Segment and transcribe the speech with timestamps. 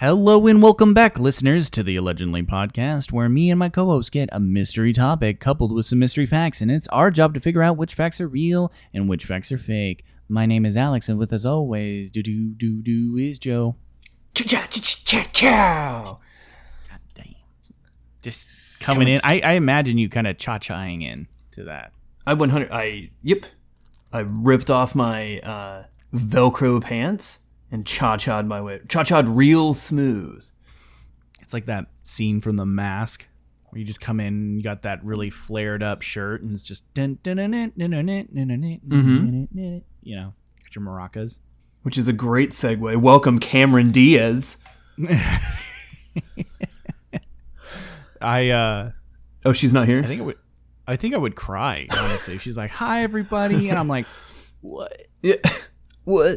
[0.00, 4.12] Hello and welcome back, listeners, to the Allegendly podcast, where me and my co host
[4.12, 7.62] get a mystery topic coupled with some mystery facts, and it's our job to figure
[7.62, 10.02] out which facts are real and which facts are fake.
[10.26, 13.76] My name is Alex, and with us always, do do do do is Joe.
[14.32, 16.02] Cha cha cha cha cha
[16.88, 17.34] God damn.
[18.22, 19.20] Just coming in.
[19.22, 21.92] I, I imagine you kind of cha chaing in to that.
[22.26, 22.70] I 100.
[22.72, 23.44] I yep.
[24.14, 28.80] I ripped off my uh, Velcro pants and cha cha'd my way.
[28.88, 30.44] Cha cha'd real smooth.
[31.40, 33.28] It's like that scene from The Mask
[33.70, 36.92] where you just come in, you got that really flared up shirt, and it's just
[36.92, 40.74] dun, dun, dun, dun, dun, dun, dun, dun, dun, dun, dun, dun, you know, got
[40.74, 41.38] your maracas.
[41.82, 42.96] Which is a great segue.
[42.96, 44.58] Welcome, Cameron Diaz.
[48.20, 48.90] I uh
[49.44, 50.00] Oh, she's not here.
[50.00, 50.36] I think I would
[50.86, 52.36] I think I would cry, honestly.
[52.38, 54.06] She's like, "Hi everybody." And I'm like,
[54.60, 55.36] "What?" Yeah.
[56.04, 56.36] what?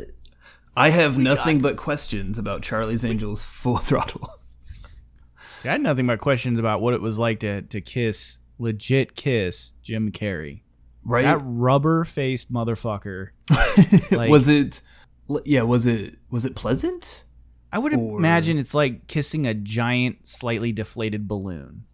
[0.75, 4.27] I have nothing but questions about Charlie's Angels Full Throttle.
[5.63, 9.73] I had nothing but questions about what it was like to to kiss legit kiss
[9.81, 10.61] Jim Carrey.
[11.05, 11.23] Right?
[11.23, 13.29] That rubber-faced motherfucker.
[14.11, 14.81] like- was it?
[15.45, 15.63] Yeah.
[15.63, 16.15] Was it?
[16.29, 17.23] Was it pleasant?
[17.71, 21.85] I would Or- imagine it's like kissing a giant slightly deflated balloon.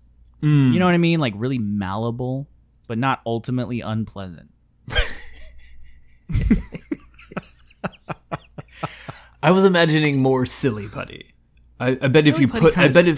[0.42, 0.74] Mm.
[0.74, 1.20] You know what I mean?
[1.20, 2.48] Like really malleable,
[2.88, 4.50] but not ultimately unpleasant.
[9.42, 11.32] I was imagining more silly putty.
[11.80, 13.18] I, I bet if you put, I bet if.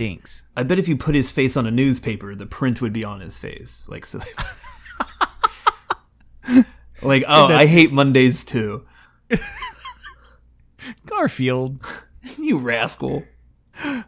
[0.56, 3.20] I bet if you put his face on a newspaper, the print would be on
[3.20, 4.26] his face, like silly.
[7.02, 8.86] like, oh, I hate Mondays too.
[11.06, 11.86] Garfield.
[12.38, 13.24] You rascal.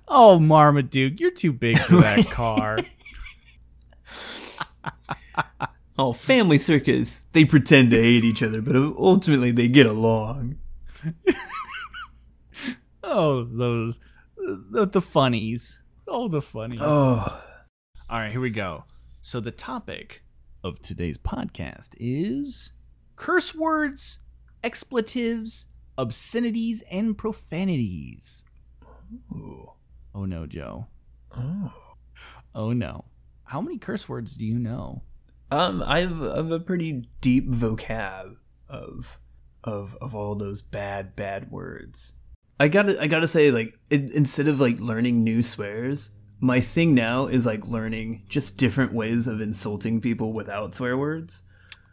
[0.08, 2.78] Oh, Marmaduke, you're too big for that car.
[5.98, 7.26] Oh, family circus.
[7.32, 10.58] They pretend to hate each other, but ultimately they get along.
[13.16, 14.00] Oh, those
[14.38, 15.84] the, the funnies.
[16.08, 16.80] Oh, the funnies.
[16.82, 17.44] Oh,
[18.10, 18.86] All right, here we go.
[19.22, 20.24] So the topic
[20.64, 22.74] of today's podcast is
[23.16, 24.20] curse words,
[24.64, 28.46] expletives, obscenities, and profanities.
[30.16, 30.88] Oh no, Joe.
[31.38, 31.72] Oh.
[32.56, 33.06] Oh no.
[33.44, 35.04] How many curse words do you know?
[35.52, 38.38] um, I have, I have a pretty deep vocab
[38.68, 39.20] of
[39.64, 42.18] of of all those bad bad words.
[42.64, 46.96] I gotta I gotta say, like, in instead of like learning new swears, my thing
[46.96, 51.44] now is like learning just different ways of insulting people without swear words.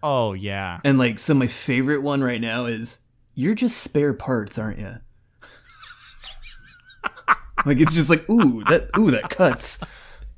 [0.00, 0.78] Oh yeah.
[0.84, 3.00] And like, so my favorite one right now is,
[3.34, 4.94] "You're just spare parts, aren't you?"
[7.66, 9.82] like it's just like, ooh, that ooh that cuts.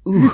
[0.08, 0.30] Ooh.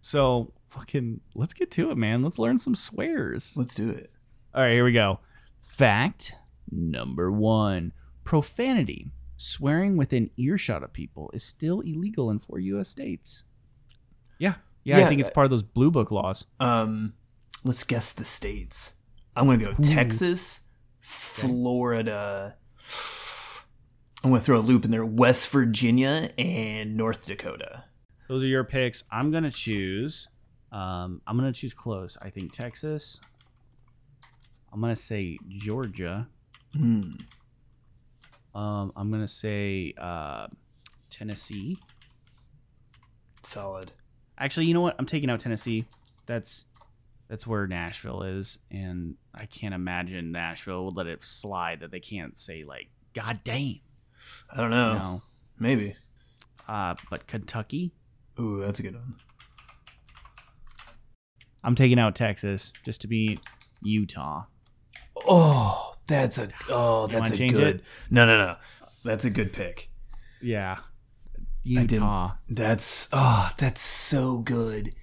[0.00, 2.22] So fucking let's get to it, man.
[2.22, 3.52] Let's learn some swears.
[3.56, 4.12] Let's do it.
[4.54, 5.18] All right, here we go.
[5.60, 6.36] Fact
[6.70, 7.92] number one
[8.24, 12.88] profanity, swearing within earshot of people, is still illegal in four U.S.
[12.88, 13.44] states.
[14.38, 14.54] Yeah.
[14.84, 16.44] Yeah, Yeah, I think it's part of those blue book laws.
[16.60, 17.14] Um,
[17.64, 19.00] let's guess the states.
[19.36, 20.68] I'm gonna go Texas,
[21.00, 22.56] Florida.
[24.22, 25.04] I'm gonna throw a loop in there.
[25.04, 27.84] West Virginia and North Dakota.
[28.28, 29.04] Those are your picks.
[29.10, 30.28] I'm gonna choose.
[30.72, 32.16] Um, I'm gonna choose close.
[32.22, 33.20] I think Texas.
[34.72, 36.28] I'm gonna say Georgia.
[36.76, 37.12] Hmm.
[38.54, 40.46] Um, I'm gonna say uh,
[41.10, 41.76] Tennessee.
[43.42, 43.92] Solid.
[44.38, 44.96] Actually, you know what?
[44.98, 45.84] I'm taking out Tennessee.
[46.26, 46.66] That's
[47.28, 52.00] that's where Nashville is, and I can't imagine Nashville would let it slide that they
[52.00, 53.80] can't say like "God damn."
[54.50, 54.92] I don't know.
[54.92, 55.22] You know?
[55.58, 55.94] Maybe.
[56.68, 57.92] Uh, but Kentucky,
[58.38, 59.14] Ooh, that's a good one.
[61.62, 63.38] I'm taking out Texas just to be
[63.82, 64.44] Utah.
[65.26, 67.76] Oh, that's a oh, that's a good.
[67.76, 67.84] it?
[68.10, 68.56] No, no, no.
[69.04, 69.90] That's a good pick.
[70.40, 70.78] Yeah,
[71.62, 72.32] Utah.
[72.48, 74.94] That's oh, that's so good.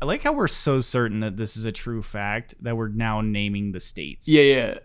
[0.00, 3.22] I like how we're so certain that this is a true fact that we're now
[3.22, 4.28] naming the states.
[4.28, 4.78] Yeah, yeah.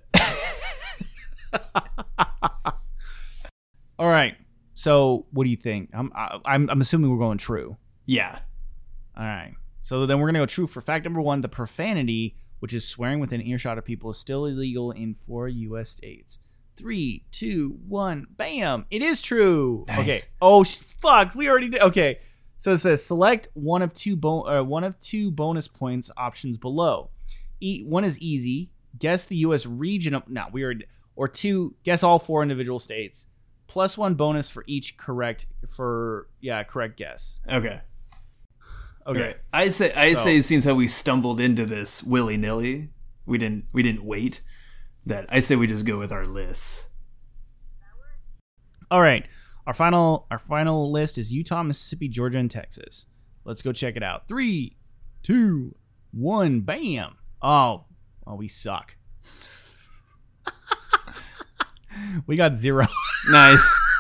[4.00, 4.36] All right.
[4.74, 5.90] So, what do you think?
[5.94, 7.78] I'm I'm I'm assuming we're going true.
[8.06, 8.40] Yeah.
[9.18, 9.54] All right.
[9.82, 13.20] So then we're gonna go true for fact number one: the profanity, which is swearing
[13.20, 15.90] within earshot of people, is still illegal in four U.S.
[15.90, 16.38] states.
[16.76, 18.86] Three, two, one, bam!
[18.92, 19.84] It is true.
[19.88, 20.00] Nice.
[20.00, 20.18] Okay.
[20.42, 21.34] Oh fuck!
[21.36, 21.82] We already did.
[21.82, 22.20] Okay.
[22.58, 27.10] So it says select one of two uh, one of two bonus points options below.
[27.60, 28.72] E- one is easy.
[29.00, 29.66] Guess the U.S.
[29.66, 30.86] region of no, we already
[31.16, 31.76] or two.
[31.84, 33.28] Guess all four individual states.
[33.68, 37.42] Plus one bonus for each correct for yeah correct guess.
[37.50, 37.82] Okay.
[39.08, 39.22] Okay.
[39.22, 39.38] Right.
[39.52, 42.90] I say I So- say since how we stumbled into this willy nilly,
[43.26, 44.42] we didn't we didn't wait.
[45.06, 46.90] That I say we just go with our lists.
[48.92, 49.26] All right.
[49.66, 53.08] Our final our final list is Utah, Mississippi, Georgia, and Texas.
[53.46, 54.28] Let's go check it out.
[54.28, 54.78] Three,
[55.24, 55.76] two,
[56.12, 57.16] one, bam.
[57.42, 57.86] Oh,
[58.28, 58.98] oh, we suck.
[62.28, 62.86] we got zero.
[63.30, 63.80] Nice.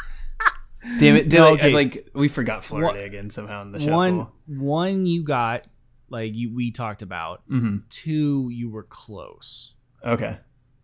[1.00, 1.30] Damn it!
[1.30, 3.96] Did No, I, I, like we forgot Florida One- again somehow in the shuffle.
[3.96, 5.68] One one you got
[6.10, 7.42] like you we talked about.
[7.50, 7.78] Mm-hmm.
[7.90, 9.76] Two you were close.
[10.04, 10.38] Okay.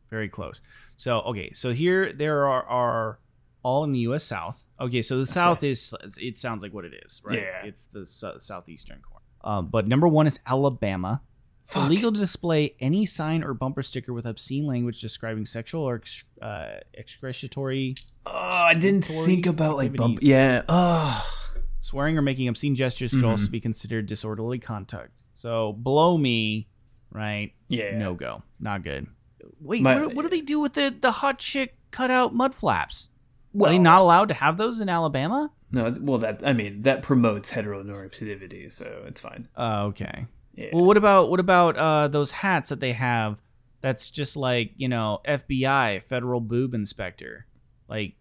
[0.09, 0.61] Very close.
[0.95, 3.19] So okay, so here there are, are
[3.63, 4.23] all in the U.S.
[4.23, 4.65] South.
[4.79, 7.39] Okay, so the South is it sounds like what it is, right?
[7.39, 7.65] Yeah.
[7.65, 9.25] It's the sou- southeastern corner.
[9.43, 11.21] Um, but number one is Alabama.
[11.67, 11.87] Fuck.
[11.87, 16.01] Illegal to display any sign or bumper sticker with obscene language describing sexual or
[16.41, 17.93] uh, excretory
[18.25, 20.19] Oh, I didn't think about like bump.
[20.21, 20.61] Yeah.
[20.69, 21.29] Oh.
[21.81, 25.11] swearing or making obscene gestures could also be considered disorderly conduct.
[25.33, 26.69] So below me,
[27.11, 27.51] right?
[27.67, 27.97] Yeah.
[27.97, 28.43] No go.
[28.61, 29.07] Not good.
[29.59, 33.09] Wait, My- what, what do they do with the the hot chick cutout mud flaps?
[33.61, 35.51] Are they not allowed to have those in Alabama?
[35.69, 35.93] No.
[35.99, 39.49] Well, that I mean that promotes heteronormativity, so it's fine.
[39.57, 40.27] Oh, okay.
[40.57, 40.69] Yeah.
[40.73, 43.41] Well, what about what about uh, those hats that they have?
[43.79, 47.45] That's just like you know FBI, Federal Boob Inspector.
[47.87, 48.15] Like,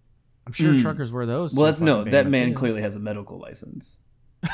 [0.46, 0.76] I'm sure Hmm.
[0.76, 1.54] truckers wear those.
[1.56, 2.04] well, that's, no.
[2.04, 2.54] That man too.
[2.54, 4.00] clearly has a medical license.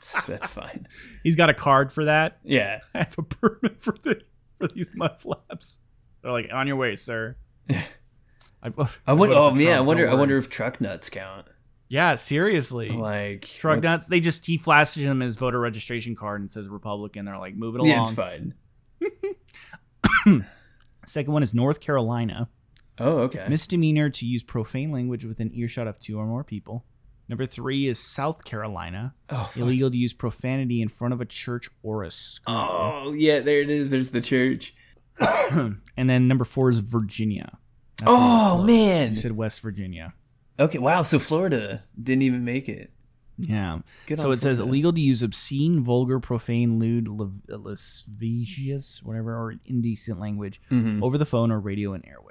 [0.00, 0.86] so that's fine.
[1.22, 2.38] He's got a card for that.
[2.42, 2.80] Yeah.
[2.94, 4.22] I have a permit for the
[4.56, 5.80] for these mud flaps.
[6.22, 7.36] They're like on your way, sir.
[7.70, 7.84] I,
[8.62, 9.34] I voted wonder.
[9.36, 10.10] Oh man, I wonder.
[10.10, 11.46] I wonder if truck nuts count.
[11.88, 12.90] Yeah, seriously.
[12.90, 14.06] Like Truck what's- nuts.
[14.08, 17.24] They just he flashes him his voter registration card and says Republican.
[17.24, 17.90] They're like, move it along.
[17.90, 18.54] Yeah, it's fine.
[21.06, 22.48] Second one is North Carolina.
[22.98, 23.46] Oh, okay.
[23.48, 26.84] Misdemeanor to use profane language within earshot of two or more people.
[27.28, 29.14] Number three is South Carolina.
[29.30, 29.50] oh.
[29.56, 32.54] Illegal to use profanity in front of a church or a school.
[32.56, 33.40] oh, yeah.
[33.40, 33.90] There it is.
[33.90, 34.74] There's the church.
[35.96, 37.58] And then number four is Virginia.
[37.98, 39.10] That's Oh man.
[39.10, 40.14] You said West Virginia.
[40.58, 40.78] Okay.
[40.78, 41.02] Wow.
[41.02, 42.90] So Florida didn't even make it.
[43.40, 43.78] Yeah.
[44.06, 47.06] Good so it says illegal to use obscene, vulgar, profane, lewd,
[47.48, 51.02] lascivious, whatever, or indecent language Mhm.
[51.02, 52.27] over the phone or radio and airwaves.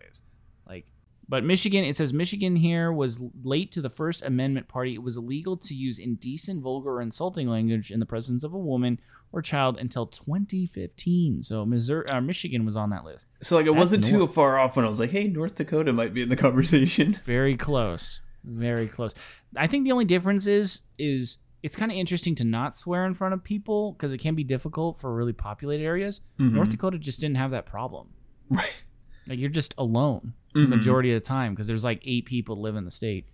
[1.29, 4.93] But Michigan, it says Michigan here was late to the First Amendment party.
[4.93, 8.57] It was illegal to use indecent, vulgar, or insulting language in the presence of a
[8.57, 8.99] woman
[9.33, 11.43] or child until 2015.
[11.43, 13.27] So Missouri, uh, Michigan was on that list.
[13.41, 15.91] So like, it That's wasn't too far off when I was like, "Hey, North Dakota
[15.91, 18.21] might be in the conversation." Very close.
[18.45, 19.13] Very close.
[19.57, 23.13] I think the only difference is is it's kind of interesting to not swear in
[23.13, 26.21] front of people because it can be difficult for really populated areas.
[26.37, 28.09] North Dakota just didn't have that problem.
[28.49, 28.85] Right.
[29.27, 32.75] Like you're just alone the majority of the time because there's like eight people live
[32.75, 33.25] in the state.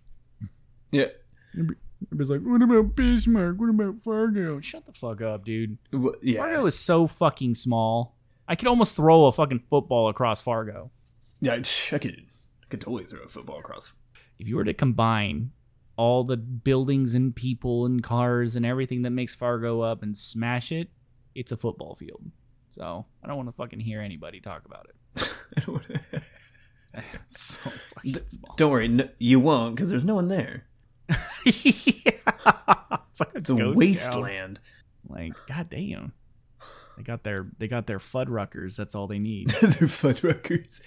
[0.92, 1.08] Yeah.
[1.56, 3.58] Everybody's like, "What about Bismarck?
[3.60, 5.78] What about Fargo?" Shut the fuck up, dude.
[5.94, 6.38] Wh- Yeah.
[6.40, 8.18] Fargo is so fucking small.
[8.48, 10.92] I could almost throw a fucking football across Fargo.
[11.40, 11.54] Yeah.
[11.92, 12.16] I could.
[12.62, 13.94] I could totally throw a football across.
[14.40, 15.52] if you were to combine
[15.96, 20.72] all the buildings and people and cars and everything that makes Fargo up and smash
[20.72, 20.90] it,
[21.36, 22.24] it's a football field.
[22.70, 26.24] So I don't want to fucking hear anybody talk about it.
[27.30, 27.72] So.
[28.58, 30.68] Don't worry, no, you won't because there's no one there.
[31.46, 34.56] It's like It's a wasteland.
[35.08, 35.18] town.
[35.18, 36.14] Like, goddamn.
[36.98, 38.76] They got their they got their Fuddruckers.
[38.76, 39.50] That's all they need.
[39.62, 40.82] their Fuddruckers.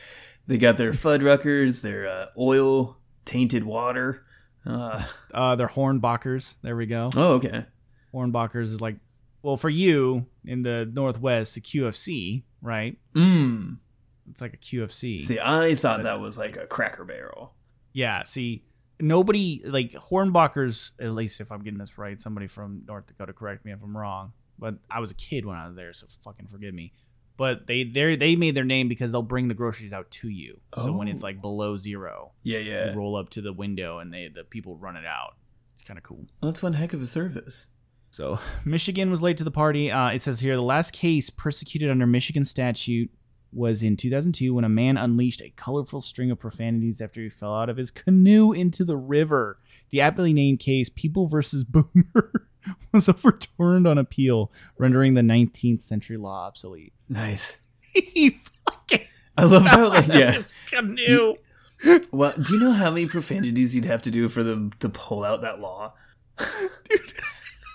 [0.46, 4.24] They got their Fuddruckers, their uh, oil tainted water.
[4.64, 6.56] Uh, Uh, their Hornbachers.
[6.62, 7.10] There we go.
[7.16, 7.66] oh, okay.
[8.14, 8.96] Hornbachers is like,
[9.42, 12.98] well, for you in the Northwest, the QFC, right?
[13.14, 13.78] Mmm.
[14.30, 15.20] It's like a QFC.
[15.20, 17.54] See, I thought that was like a Cracker Barrel.
[17.92, 18.64] Yeah, see,
[19.00, 20.90] nobody like Hornbachers.
[21.00, 23.96] At least if I'm getting this right, somebody from North Dakota correct me if I'm
[23.96, 24.32] wrong.
[24.58, 26.92] But I was a kid when I was there, so fucking forgive me.
[27.36, 30.60] But they they they made their name because they'll bring the groceries out to you.
[30.76, 32.90] So when it's like below zero, Yeah, yeah.
[32.92, 35.34] you roll up to the window and they the people run it out.
[35.74, 36.24] It's kind of cool.
[36.42, 37.68] That's one heck of a service.
[38.10, 39.90] So Michigan was late to the party.
[39.90, 43.10] Uh, it says here the last case persecuted under Michigan statute
[43.56, 47.54] was in 2002 when a man unleashed a colorful string of profanities after he fell
[47.54, 49.56] out of his canoe into the river.
[49.90, 52.48] The aptly named case, People versus Boomer,
[52.92, 56.92] was overturned on appeal, rendering the 19th century law obsolete.
[57.08, 57.66] Nice.
[57.80, 59.06] he fucking
[59.38, 60.32] I love how like yeah.
[60.32, 61.34] His canoe.
[62.10, 65.24] Well, do you know how many profanities you'd have to do for them to pull
[65.24, 65.94] out that law?
[66.88, 67.12] Dude.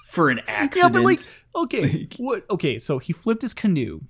[0.06, 0.94] for an accident.
[0.94, 1.20] Yeah, but like,
[1.56, 2.46] okay, what?
[2.50, 4.02] Okay, so he flipped his canoe,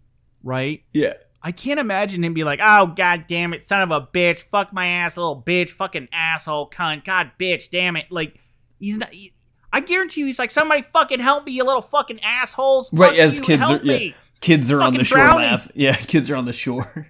[0.43, 0.83] right?
[0.93, 1.13] yeah.
[1.43, 4.73] I can't imagine him be like, "Oh god damn it, son of a bitch, fuck
[4.73, 8.39] my ass, little bitch, fucking asshole, cunt, god bitch, damn it!" Like
[8.79, 9.13] he's not.
[9.13, 9.31] He,
[9.73, 13.39] I guarantee you, he's like, "Somebody fucking help me, you little fucking assholes!" Right, as
[13.39, 15.47] you, kids are yeah, kids are on the shore drowning.
[15.47, 15.67] laugh.
[15.73, 17.07] Yeah, kids are on the shore.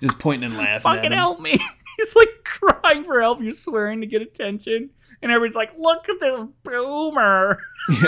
[0.00, 1.58] Just pointing and laughing fucking help me.
[1.96, 3.42] He's like crying for help.
[3.42, 4.90] You're swearing to get attention,
[5.22, 7.58] and everybody's like, "Look at this boomer."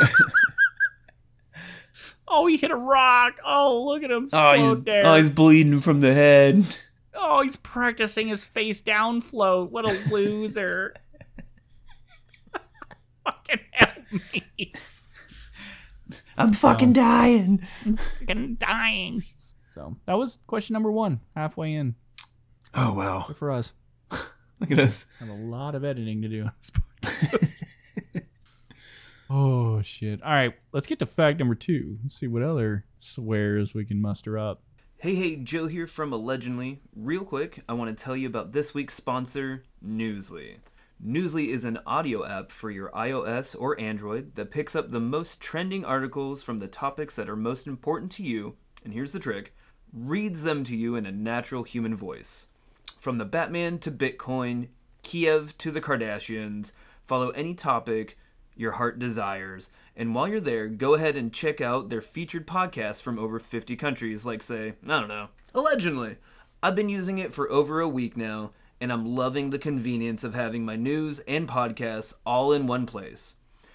[2.32, 3.38] oh, he hit a rock.
[3.44, 5.06] Oh, look at him Oh, float he's, there.
[5.06, 6.64] oh, he's bleeding from the head.
[7.14, 9.70] Oh, he's practicing his face down float.
[9.70, 10.94] What a loser.
[13.24, 13.96] fucking help
[14.32, 14.72] me.
[16.38, 17.60] I'm fucking dying.
[17.84, 19.22] I'm Fucking dying.
[19.72, 21.96] So that was question number one, halfway in.
[22.74, 23.24] Oh wow!
[23.28, 23.74] Good for us.
[24.10, 25.06] Look at us.
[25.20, 27.64] Have a lot of editing to do on this podcast.
[29.34, 30.22] Oh shit.
[30.22, 31.96] All right, let's get to fact number two.
[32.02, 34.60] Let's see what other swears we can muster up.
[34.98, 36.80] Hey, hey, Joe here from Allegendly.
[36.94, 40.56] Real quick, I want to tell you about this week's sponsor, Newsly.
[41.02, 45.40] Newsly is an audio app for your iOS or Android that picks up the most
[45.40, 49.54] trending articles from the topics that are most important to you, and here's the trick
[49.94, 52.48] reads them to you in a natural human voice.
[52.98, 54.68] From the Batman to Bitcoin,
[55.02, 56.72] Kiev to the Kardashians,
[57.06, 58.18] follow any topic
[58.56, 59.71] your heart desires.
[59.97, 63.76] And while you're there, go ahead and check out their featured podcasts from over 50
[63.76, 66.16] countries, like, say, I don't know, Allegendly.
[66.62, 70.35] I've been using it for over a week now, and I'm loving the convenience of
[70.35, 73.35] having my news and podcasts all in one place.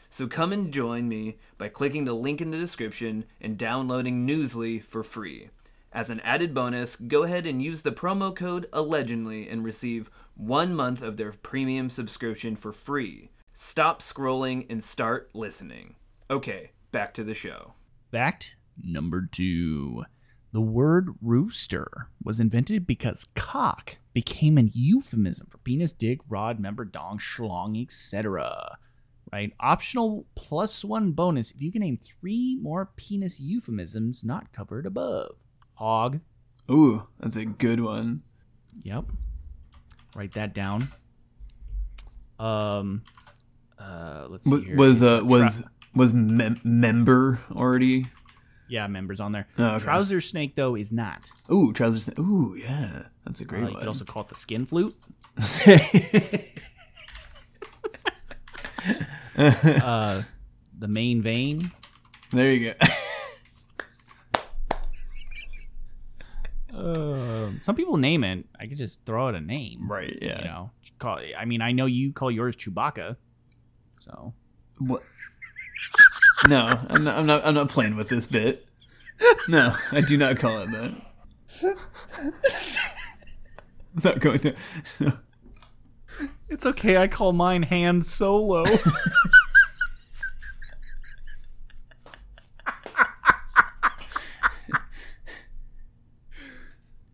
[0.10, 4.82] So come and join me by clicking the link in the description and downloading Newsly
[4.82, 5.50] for free.
[5.92, 10.74] As an added bonus, go ahead and use the promo code Allegendly and receive one
[10.74, 13.30] month of their premium subscription for free.
[13.60, 15.96] Stop scrolling and start listening.
[16.30, 17.74] Okay, back to the show.
[18.12, 20.06] Fact number two.
[20.52, 26.86] The word rooster was invented because cock became an euphemism for penis, dick, rod, member,
[26.86, 28.78] dong, schlong, etc.
[29.34, 29.52] Right?
[29.60, 35.36] Optional plus one bonus if you can name three more penis euphemisms not covered above.
[35.74, 36.20] Hog.
[36.70, 38.22] Ooh, that's a good one.
[38.84, 39.06] Yep.
[40.16, 40.90] Write that down.
[42.38, 43.02] Um.
[43.88, 44.28] Uh.
[44.30, 44.76] Let's see here.
[44.76, 45.64] was uh Tra- was
[45.96, 48.06] was mem- member already?
[48.70, 49.48] yeah members on there.
[49.58, 49.84] Oh, okay.
[49.86, 51.30] Trouser snake though is not.
[51.52, 52.20] Ooh, trouser Snake.
[52.20, 53.76] Ooh, yeah, that's a Uh, great you one.
[53.80, 54.94] could also call it the skin flute.
[59.38, 60.22] uh,
[60.78, 61.72] the main vein.
[62.32, 62.80] there you go.
[66.74, 68.46] Um, some people name it.
[68.60, 69.90] I could just throw out a name.
[69.90, 70.16] right.
[70.22, 70.40] Yeah.
[70.42, 71.18] You know, call.
[71.36, 73.16] I mean, I know you call yours Chewbacca.
[74.08, 74.34] So
[74.78, 75.02] What?
[76.48, 77.46] no, I'm not, I'm not.
[77.46, 78.66] I'm not playing with this bit.
[79.50, 80.94] No, I do not call it that.
[83.96, 84.56] I'm not going to.
[86.50, 86.98] it's okay.
[86.98, 88.64] I call mine Han Solo.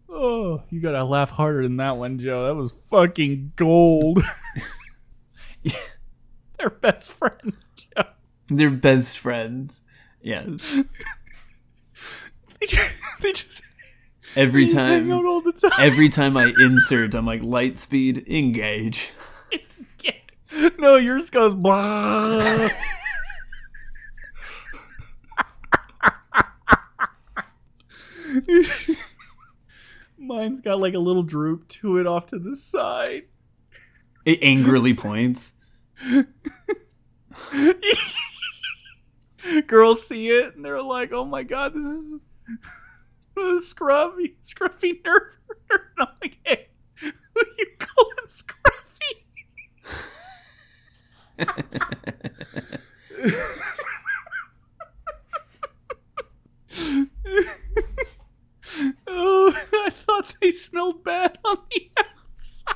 [0.09, 2.45] oh, you gotta laugh harder than that one, Joe.
[2.45, 4.19] That was fucking gold.
[6.63, 8.03] They're best friends, Joe.
[8.48, 9.82] They're best friends.
[10.22, 10.46] Yeah.
[12.62, 13.63] They just, they just
[14.38, 15.72] Every they hang out time, all the time.
[15.82, 19.12] every time I insert, I'm like light speed engage.
[20.79, 22.41] no, yours goes blah.
[30.17, 33.24] Mine's got like a little droop to it off to the side.
[34.24, 35.55] It angrily points.
[39.67, 42.21] Girls see it and they're like, "Oh my god, this is
[43.38, 45.35] scruffy, scruffy nerf."
[45.69, 47.12] And I'm like, "Hey, who
[47.57, 49.25] you calling scruffy?"
[59.07, 62.75] oh, I thought they smelled bad on the outside.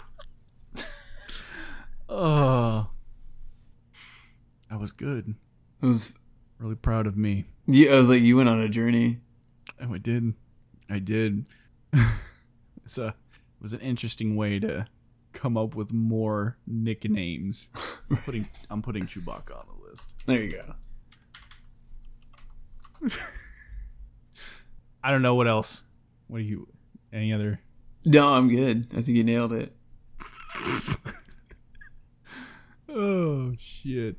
[2.10, 2.90] oh,
[4.70, 5.36] that was good.
[5.82, 6.18] It was.
[6.60, 7.46] Really proud of me.
[7.68, 9.20] Yeah, I was like, you went on a journey.
[9.80, 10.34] Oh, I did.
[10.90, 11.46] I did.
[12.84, 14.88] it's a, it was an interesting way to
[15.34, 17.70] come up with more nicknames.
[18.26, 20.16] putting I'm putting Chewbacca on the list.
[20.26, 20.74] There you go.
[25.04, 25.84] I don't know what else.
[26.26, 26.68] What do you?
[27.14, 27.62] Any other
[28.04, 28.88] No, I'm good.
[28.92, 29.74] I think you nailed it.
[32.90, 34.18] Oh shit.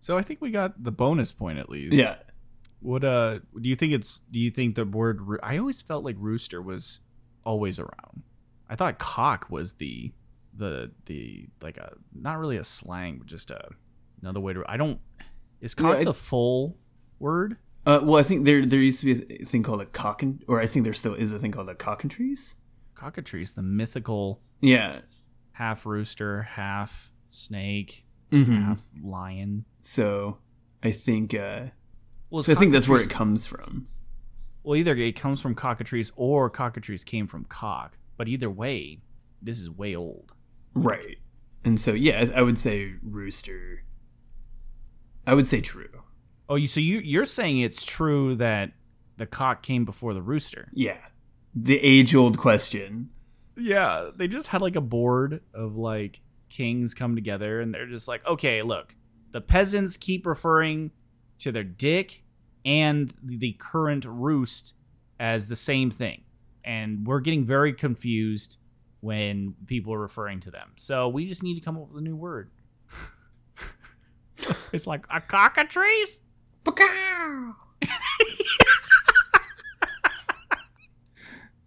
[0.00, 1.94] So I think we got the bonus point at least.
[1.96, 2.16] Yeah.
[2.80, 6.04] What uh do you think it's do you think the word roo- I always felt
[6.04, 7.00] like rooster was
[7.44, 8.22] always around.
[8.68, 10.12] I thought cock was the
[10.54, 13.70] the the like a not really a slang but just a
[14.22, 15.00] another way to I don't
[15.60, 16.76] is cock Yeah, I- the full
[17.18, 17.56] word?
[17.86, 20.44] Uh, well, I think there there used to be a thing called a cock and,
[20.46, 22.60] or I think there still is a thing called a cockatrice.
[22.94, 25.00] Cockatrice, the mythical Yeah.
[25.52, 28.54] half rooster, half snake, Mm-hmm.
[28.54, 29.64] half lion.
[29.80, 30.38] So
[30.82, 31.66] I think uh,
[32.30, 33.86] Well, so I think that's where it comes from.
[34.62, 37.98] Well, either it comes from cockatrice or cockatrice came from cock.
[38.16, 39.00] But either way,
[39.40, 40.32] this is way old.
[40.74, 41.18] Right.
[41.64, 43.84] And so yeah, I I would say rooster.
[45.26, 46.02] I would say true.
[46.48, 48.72] Oh, you so you you're saying it's true that
[49.16, 50.68] the cock came before the rooster?
[50.72, 50.98] Yeah.
[51.54, 53.10] The age old question.
[53.56, 58.08] Yeah, they just had like a board of like kings come together and they're just
[58.08, 58.94] like, okay, look,
[59.30, 60.90] the peasants keep referring
[61.38, 62.24] to their dick
[62.64, 64.74] and the current roost
[65.20, 66.24] as the same thing.
[66.64, 68.58] And we're getting very confused
[69.00, 70.72] when people are referring to them.
[70.76, 72.50] So we just need to come up with a new word.
[74.72, 76.20] it's like a cockatrice?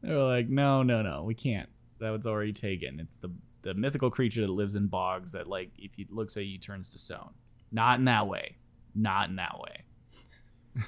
[0.02, 1.70] They're like, no, no, no, we can't.
[2.00, 3.00] That was already taken.
[3.00, 6.46] It's the the mythical creature that lives in bogs that, like, if he looks at
[6.46, 7.32] you, turns to stone.
[7.72, 8.58] Not in that way.
[8.96, 9.84] Not in that way.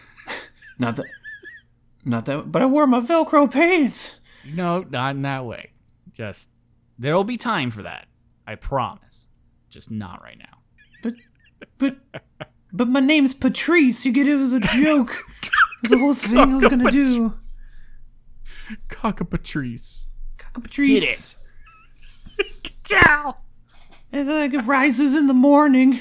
[0.80, 1.06] Not that.
[2.06, 2.52] Not that.
[2.52, 4.20] But I wore my Velcro pants.
[4.54, 5.72] No, not in that way.
[6.12, 6.50] Just
[7.00, 8.08] there'll be time for that.
[8.46, 9.30] I promise.
[9.70, 10.60] Just not right now.
[11.02, 11.14] But,
[11.78, 11.98] but,
[12.72, 14.06] but my name's Patrice.
[14.06, 15.24] You get it was a joke.
[15.86, 17.34] It was the whole thing I was gonna do.
[18.88, 20.06] Cockapatrice.
[20.54, 21.36] Patrice.
[24.12, 26.00] And like it rises in the morning.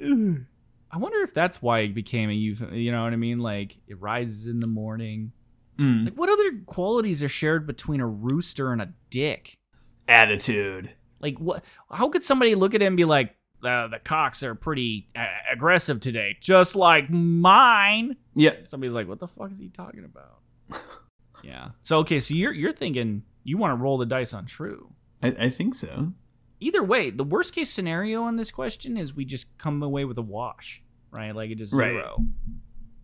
[0.00, 2.62] I wonder if that's why it became a youth.
[2.72, 3.38] You know what I mean?
[3.38, 5.32] Like it rises in the morning.
[5.78, 6.06] Mm.
[6.06, 9.58] Like what other qualities are shared between a rooster and a dick?
[10.06, 10.90] Attitude.
[11.20, 11.64] Like what?
[11.90, 15.26] How could somebody look at him and be like, uh, "The cocks are pretty uh,
[15.52, 18.16] aggressive today, just like mine"?
[18.34, 18.62] Yeah.
[18.62, 20.38] Somebody's like, "What the fuck is he talking about?"
[21.42, 21.70] yeah.
[21.82, 24.92] So okay, so you're you're thinking you want to roll the dice on true.
[25.22, 26.12] I, I think so.
[26.60, 30.18] Either way, the worst case scenario on this question is we just come away with
[30.18, 31.34] a wash, right?
[31.34, 31.92] Like it just Right.
[31.92, 32.24] zero.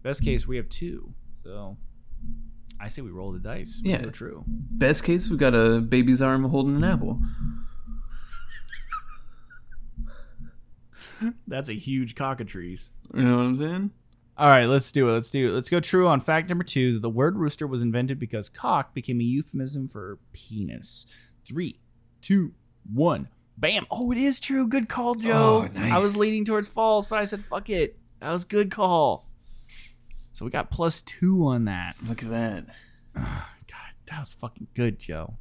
[0.03, 1.15] Best case we have two.
[1.43, 1.77] So
[2.81, 3.81] I say we roll the dice.
[3.85, 4.03] We Yeah.
[4.03, 4.45] go true.
[4.47, 7.21] Best case, we got a baby's arm holding an apple.
[11.47, 12.91] That's a huge cockatrice.
[13.15, 13.91] You know what I'm saying?
[14.37, 15.13] All right, let's do it.
[15.13, 15.53] Let's do it.
[15.53, 16.95] Let's go true on fact number two.
[16.95, 21.07] that The word rooster was invented because cock became a euphemism for penis.
[21.47, 21.79] Three,
[22.25, 22.53] two,
[22.93, 23.29] one.
[23.57, 23.87] Bam.
[23.91, 24.67] Oh, it is true.
[24.67, 25.67] Good call, Joe.
[25.67, 25.93] Oh, nice.
[25.93, 27.97] I was leaning towards false, but I said, fuck it.
[28.21, 29.25] That was good call.
[30.33, 31.97] So we got plus two on that.
[32.09, 32.67] Look at that.
[33.15, 35.35] God, that was fucking good, Joe.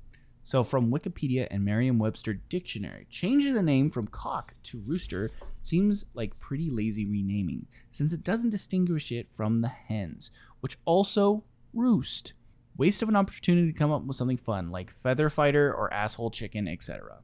[0.43, 6.37] So from Wikipedia and Merriam-Webster dictionary, changing the name from cock to rooster seems like
[6.37, 12.33] pretty lazy renaming, since it doesn't distinguish it from the hens, which also roost.
[12.77, 16.31] Waste of an opportunity to come up with something fun like feather fighter or asshole
[16.31, 17.19] chicken, etc.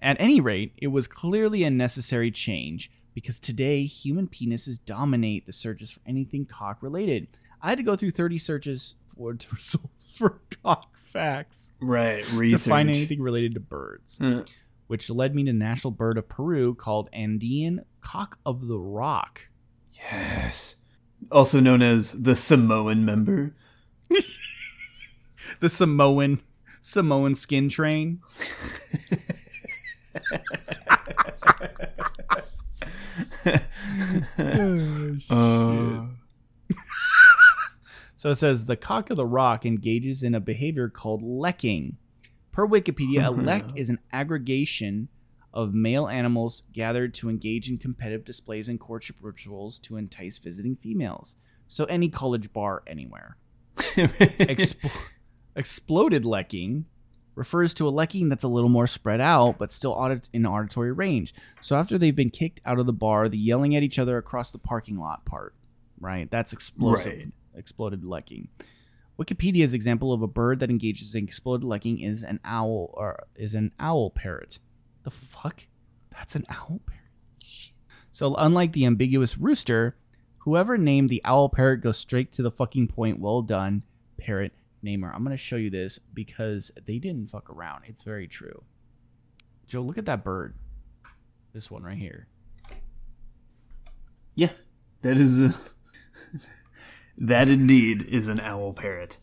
[0.00, 5.52] At any rate, it was clearly a necessary change because today human penises dominate the
[5.52, 7.28] searches for anything cock related.
[7.60, 12.22] I had to go through 30 searches for results for cock facts Right.
[12.24, 14.44] to find anything related to birds, Uh,
[14.86, 19.48] which led me to national bird of Peru called Andean cock of the rock.
[19.92, 20.76] yes.
[21.32, 23.56] Also known as the Samoan member.
[25.60, 26.40] The Samoan
[26.80, 28.20] Samoan skin train.
[35.30, 36.06] Uh,
[38.16, 41.94] So it says the cock of the rock engages in a behavior called lekking.
[42.50, 45.08] Per Wikipedia, a lek is an aggregation
[45.54, 50.74] of male animals gathered to engage in competitive displays and courtship rituals to entice visiting
[50.74, 51.36] females.
[51.68, 53.36] So any college bar anywhere.
[53.96, 55.06] Expl-
[55.56, 56.84] exploded lekking
[57.34, 60.92] refers to a lekking that's a little more spread out but still audit- in auditory
[60.92, 61.32] range.
[61.60, 64.50] So after they've been kicked out of the bar, the yelling at each other across
[64.50, 65.54] the parking lot part,
[66.00, 66.30] right?
[66.30, 67.16] That's explosive.
[67.18, 67.32] Right.
[67.54, 68.48] Exploded lekking.
[69.18, 73.54] Wikipedia's example of a bird that engages in exploded lekking is an owl or is
[73.54, 74.58] an owl parrot.
[75.02, 75.66] The fuck?
[76.10, 77.02] That's an owl parrot.
[77.42, 77.74] Shit.
[78.12, 79.96] So unlike the ambiguous rooster,
[80.48, 83.20] whoever named the owl parrot goes straight to the fucking point.
[83.20, 83.82] Well done,
[84.16, 85.12] parrot namer.
[85.12, 87.82] I'm gonna show you this because they didn't fuck around.
[87.86, 88.64] It's very true.
[89.66, 90.54] Joe, look at that bird.
[91.52, 92.28] This one right here.
[94.34, 94.52] Yeah,
[95.02, 96.38] that is a,
[97.18, 99.18] that indeed is an owl parrot.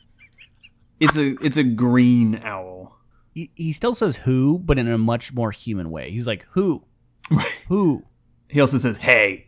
[0.99, 2.99] It's a it's a green owl.
[3.33, 6.11] He, he still says who, but in a much more human way.
[6.11, 6.83] He's like who,
[7.67, 8.05] who.
[8.47, 9.44] He also says hey.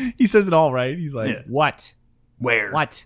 [0.18, 0.96] He says it all right.
[0.96, 1.42] He's like Yeah.
[1.46, 1.94] what,
[2.38, 2.70] Where?
[2.72, 3.04] what,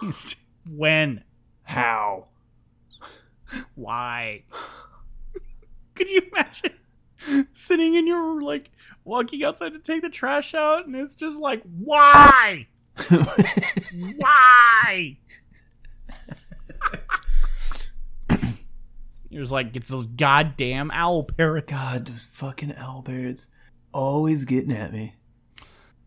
[0.70, 1.24] when,
[1.62, 2.28] How?
[3.74, 4.44] why.
[5.94, 6.72] Could you imagine
[7.52, 8.70] sitting in your like
[9.04, 12.66] walking outside to take the trash out, and it's just like why,
[14.18, 15.16] why?
[19.30, 21.72] You're just like it's those goddamn owl parrots.
[21.72, 23.48] God, those fucking owl parrots
[23.92, 25.14] always getting at me.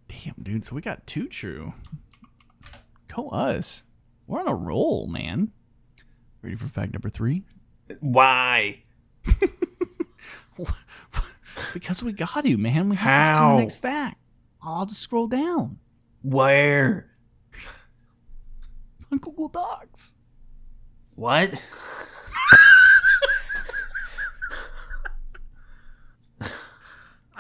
[0.10, 0.66] Damn, dude.
[0.66, 1.74] So we got two true.
[3.16, 3.84] Go us.
[4.28, 5.52] We're on a roll, man.
[6.42, 7.44] Ready for fact number three?
[8.02, 8.84] Why?
[11.74, 12.90] Because we got to, man.
[12.90, 13.56] We have to get to How?
[13.56, 14.18] the next fact.
[14.62, 15.78] I'll just scroll down.
[16.22, 17.12] Where?
[17.54, 20.14] It's on Google Docs.
[21.16, 21.50] What?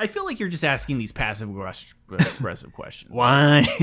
[0.01, 1.49] I feel like you're just asking these passive
[2.09, 3.11] aggressive questions.
[3.13, 3.65] Why?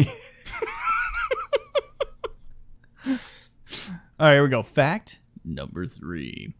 [4.19, 4.63] All right, here we go.
[4.63, 6.55] Fact number three.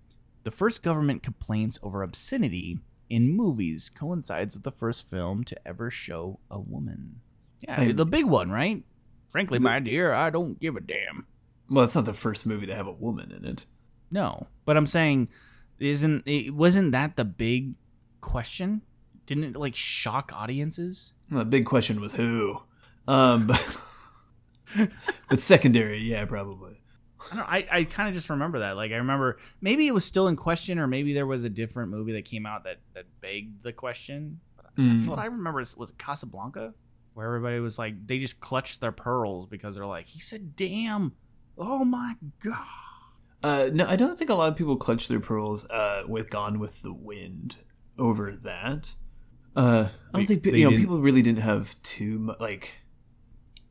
[0.45, 5.91] The first government complaints over obscenity in movies coincides with the first film to ever
[5.91, 7.21] show a woman.
[7.63, 8.85] Yeah, And- the big one, right?
[9.29, 11.27] Frankly, my dear, I don't give a damn.
[11.69, 13.67] well, it's not the first movie to have a woman in it.
[14.11, 15.29] No, but I'm saying,
[15.81, 17.75] isn't it wasn't that the big
[18.21, 18.83] question?
[19.27, 21.15] Didn't it like shock audiences?
[21.31, 22.63] Well, the big question was who.
[23.09, 23.83] Um, but,
[25.29, 26.81] but secondary, yeah, probably.
[27.33, 27.49] I don't.
[27.49, 28.77] I, I kind of just remember that.
[28.77, 31.91] Like I remember maybe it was still in question, or maybe there was a different
[31.91, 34.41] movie that came out that that begged the question.
[34.77, 35.61] That's what I remember.
[35.61, 36.75] Was, was it Casablanca,
[37.15, 41.15] where everybody was like they just clutched their pearls because they're like he said, "Damn,
[41.57, 42.67] oh my god."
[43.43, 46.59] Uh, no, I don't think a lot of people clutch their pearls uh, with Gone
[46.59, 47.57] with the Wind
[47.99, 48.95] over that.
[49.57, 52.83] Uh, I don't think you know didn't- people really didn't have too much like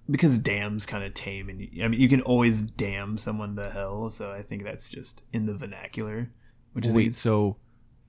[0.09, 4.09] because damn's kind of tame, and I mean you can always damn someone to hell.
[4.09, 6.31] So I think that's just in the vernacular.
[6.73, 7.57] Which Wait, is, so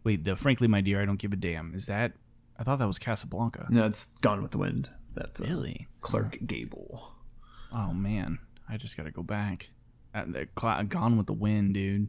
[0.03, 1.75] wait, the frankly, my dear, I don't give a damn.
[1.75, 2.13] Is that?
[2.59, 3.67] I thought that was Casablanca.
[3.71, 4.91] no, it's Gone with the Wind.
[5.15, 5.87] That's uh, Really?
[6.01, 7.13] Clark Gable.
[7.73, 9.71] Oh man, I just gotta go back.
[10.15, 12.09] Uh, the cla Gone with the Wind, dude.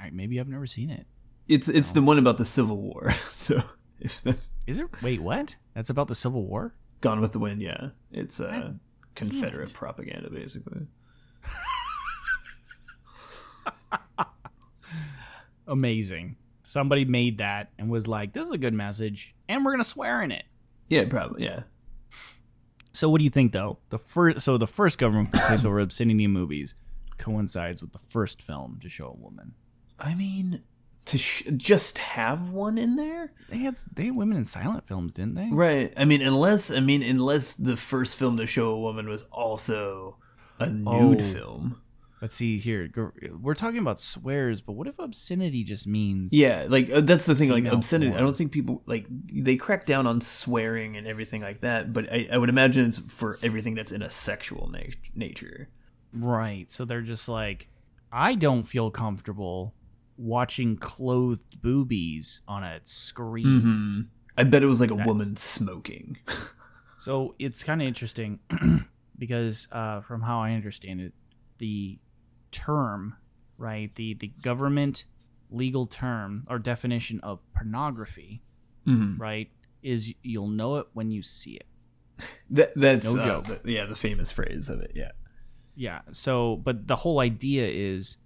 [0.00, 1.06] I, maybe I've never seen it.
[1.48, 3.08] It's it's the one about the Civil War.
[3.30, 3.60] So
[4.00, 4.88] if that's Is it?
[5.02, 5.56] Wait, what?
[5.74, 6.74] That's about the Civil War?
[7.00, 8.72] Gone with the Wind, yeah, it's uh,
[9.14, 10.86] Confederate propaganda basically.
[15.66, 16.36] Amazing.
[16.62, 20.22] Somebody made that and was like, "This is a good message," and we're gonna swear
[20.22, 20.44] in it.
[20.88, 21.44] Yeah, probably.
[21.44, 21.64] Yeah.
[22.92, 23.78] So, what do you think, though?
[23.90, 26.74] The first, so the first government complaints over obscenity movies
[27.18, 29.54] coincides with the first film to show a woman.
[29.98, 30.62] I mean,
[31.06, 35.12] to sh- just have one in there, They had they had women in silent films,
[35.12, 35.48] didn't they?
[35.52, 35.92] right?
[35.96, 40.18] I mean, unless I mean, unless the first film to show a woman was also
[40.58, 41.24] a nude Oh.
[41.24, 41.80] film.
[42.22, 42.90] Let's see here.
[43.40, 46.32] We're talking about swears, but what if obscenity just means?
[46.32, 47.50] Yeah, like uh, that's the thing.
[47.50, 51.60] Like obscenity, I don't think people like they crack down on swearing and everything like
[51.60, 51.92] that.
[51.92, 55.68] But I, I would imagine it's for everything that's in a sexual na- nature.
[56.14, 56.70] Right.
[56.72, 57.68] So they're just like,
[58.10, 59.74] I don't feel comfortable
[60.16, 63.46] watching clothed boobies on a screen.
[63.46, 64.00] Mm-hmm.
[64.38, 66.18] I bet it was like a That's- woman smoking.
[66.98, 68.40] So it's kind of interesting
[69.18, 71.12] because, uh, from how I understand it,
[71.58, 72.00] the
[72.50, 73.16] term,
[73.58, 75.04] right, the the government
[75.50, 78.42] legal term or definition of pornography,
[78.88, 79.20] Mhm.
[79.20, 79.50] right,
[79.82, 81.68] is you'll know it when you see it.
[82.50, 84.92] That, that's No uh, the- yeah, the famous phrase of it.
[84.96, 85.12] Yeah.
[85.76, 86.00] Yeah.
[86.10, 88.16] So, but the whole idea is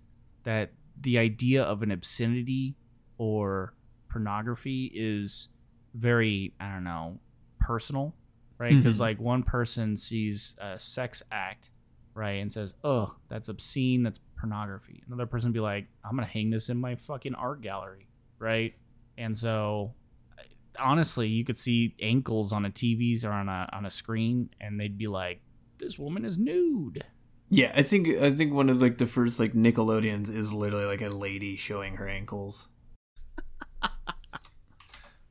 [0.45, 2.77] that the idea of an obscenity
[3.19, 3.75] or
[4.09, 5.49] pornography is
[5.95, 7.19] very, I don't know,
[7.59, 8.15] personal,
[8.59, 8.75] right?
[8.75, 9.01] Because Mhm.
[9.01, 11.73] like one person sees a sex act,
[12.15, 14.03] right, and says, "Oh, that's obscene.
[14.03, 18.09] That's pornography." Another person be like, "I'm gonna hang this in my fucking art gallery,"
[18.39, 18.75] right?
[19.17, 19.95] And so.
[20.79, 24.79] Honestly, you could see ankles on a TVs or on a on a screen, and
[24.79, 25.43] they'd be like,
[25.79, 27.03] "This woman is nude."
[27.51, 31.03] Yeah, I think I think one of like the first like Nickelodeons is literally like
[31.03, 32.73] a lady showing her ankles.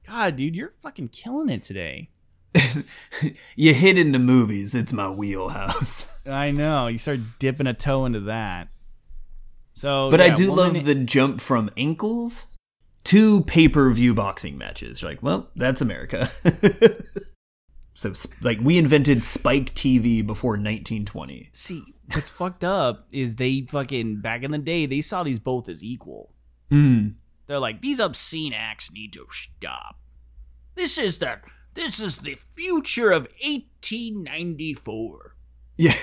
[0.08, 2.10] God, dude, you're fucking killing it today.
[3.55, 4.75] you hit into movies.
[4.75, 6.19] It's my wheelhouse.
[6.27, 6.88] I know.
[6.88, 8.67] You start dipping a toe into that.
[9.73, 12.47] So, But I do love the jump from ankles
[13.05, 15.01] to pay per view boxing matches.
[15.01, 16.29] You're like, well, that's America.
[17.99, 21.49] So, like, we invented Spike TV before 1920.
[21.51, 21.83] See,
[22.13, 25.83] what's fucked up is they fucking back in the day they saw these both as
[25.83, 26.33] equal.
[26.71, 27.15] Mm.
[27.47, 29.97] They're like these obscene acts need to stop.
[30.75, 31.39] This is the
[31.73, 35.35] this is the future of 1894.
[35.75, 35.93] Yeah.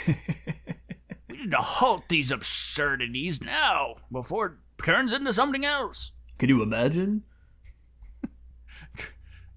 [1.29, 6.13] We need to halt these absurdities now before it turns into something else.
[6.39, 7.25] Could you imagine?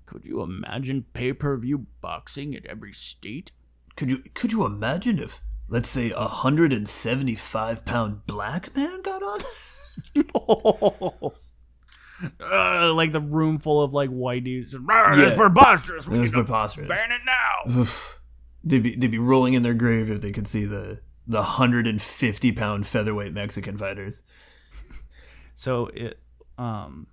[0.09, 3.51] Could you imagine pay-per-view boxing at every state?
[3.95, 9.39] Could you could you imagine if, let's say, a 175 pound black man got on?
[12.41, 14.73] Uh, like the room full of like white dudes.
[14.73, 15.15] Yeah.
[15.15, 16.05] That's preposterous.
[16.05, 16.89] We to preposterous.
[16.89, 17.79] ban it now.
[17.79, 18.19] Oof.
[18.61, 22.51] They'd be they'd be rolling in their grave if they could see the the 150
[22.51, 24.23] pound featherweight Mexican fighters.
[25.55, 26.19] So it
[26.57, 27.07] um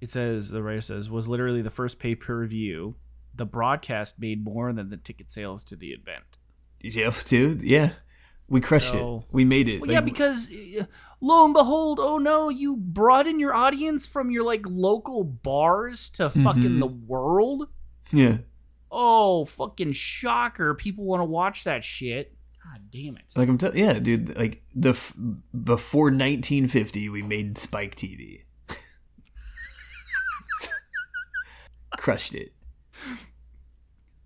[0.00, 2.96] it says the writer says was literally the first pay per view.
[3.34, 6.38] The broadcast made more than the ticket sales to the event.
[6.80, 7.62] Yeah, dude.
[7.62, 7.90] Yeah,
[8.48, 9.34] we crushed So- it.
[9.34, 9.80] We made it.
[9.80, 10.84] Well, yeah, because uh,
[11.20, 16.10] lo and behold, oh no, you brought in your audience from your like local bars
[16.10, 16.78] to fucking Mhm.
[16.80, 17.68] the world.
[18.12, 18.38] yeah.
[18.90, 20.74] Oh, fucking shocker!
[20.74, 22.34] People want to watch that shit.
[22.64, 23.34] God damn it!
[23.36, 24.34] Like I'm telling, yeah, dude.
[24.36, 25.14] Like the f-
[25.62, 28.44] before 1950, we made Spike TV.
[32.08, 32.52] Crushed it.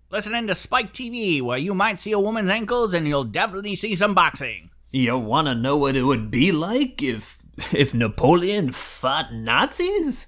[0.09, 3.93] Listening to Spike TV, where you might see a woman's ankles and you'll definitely see
[3.93, 4.69] some boxing.
[4.91, 7.39] You want to know what it would be like if
[7.73, 10.27] if Napoleon fought Nazis?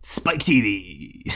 [0.00, 1.22] Spike TV.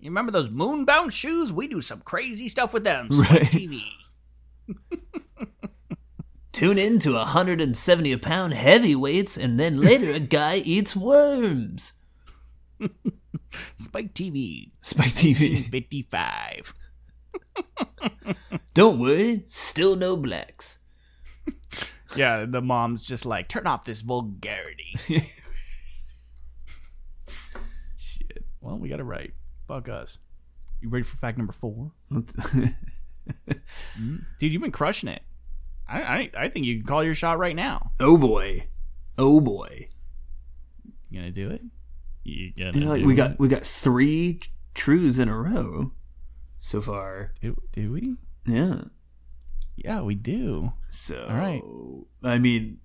[0.00, 1.52] You remember those moonbound shoes?
[1.52, 3.10] We do some crazy stuff with them.
[3.10, 3.42] Spike Right.
[3.50, 3.82] TV.
[6.52, 11.97] Tune in to 170 pound heavyweights, and then later a guy eats worms.
[13.76, 14.70] Spike TV.
[14.82, 15.64] Spike TV.
[15.64, 16.74] 55.
[18.74, 20.80] Don't worry, still no blacks.
[22.16, 24.94] Yeah, the mom's just like, turn off this vulgarity.
[27.96, 28.44] Shit.
[28.60, 29.32] Well, we got it right.
[29.66, 30.18] Fuck us.
[30.80, 31.92] You ready for fact number four?
[33.98, 34.16] Mm-hmm.
[34.38, 35.22] Dude, you've been crushing it.
[35.86, 37.92] I, I, I think you can call your shot right now.
[38.00, 38.68] oh boy,
[39.18, 39.86] oh boy.
[41.10, 41.62] You gonna do it?
[42.56, 43.16] You know, like we it?
[43.16, 45.92] got we got three t- trues in a row
[46.58, 47.30] so far.
[47.40, 48.16] Do, do we?
[48.46, 48.82] Yeah.
[49.76, 50.72] Yeah, we do.
[50.90, 51.62] So All right.
[52.22, 52.78] I mean,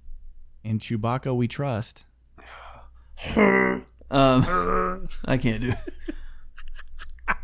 [0.64, 2.06] In Chewbacca, we trust.
[3.36, 3.74] um,
[5.26, 5.70] I can't do.
[5.70, 5.78] it.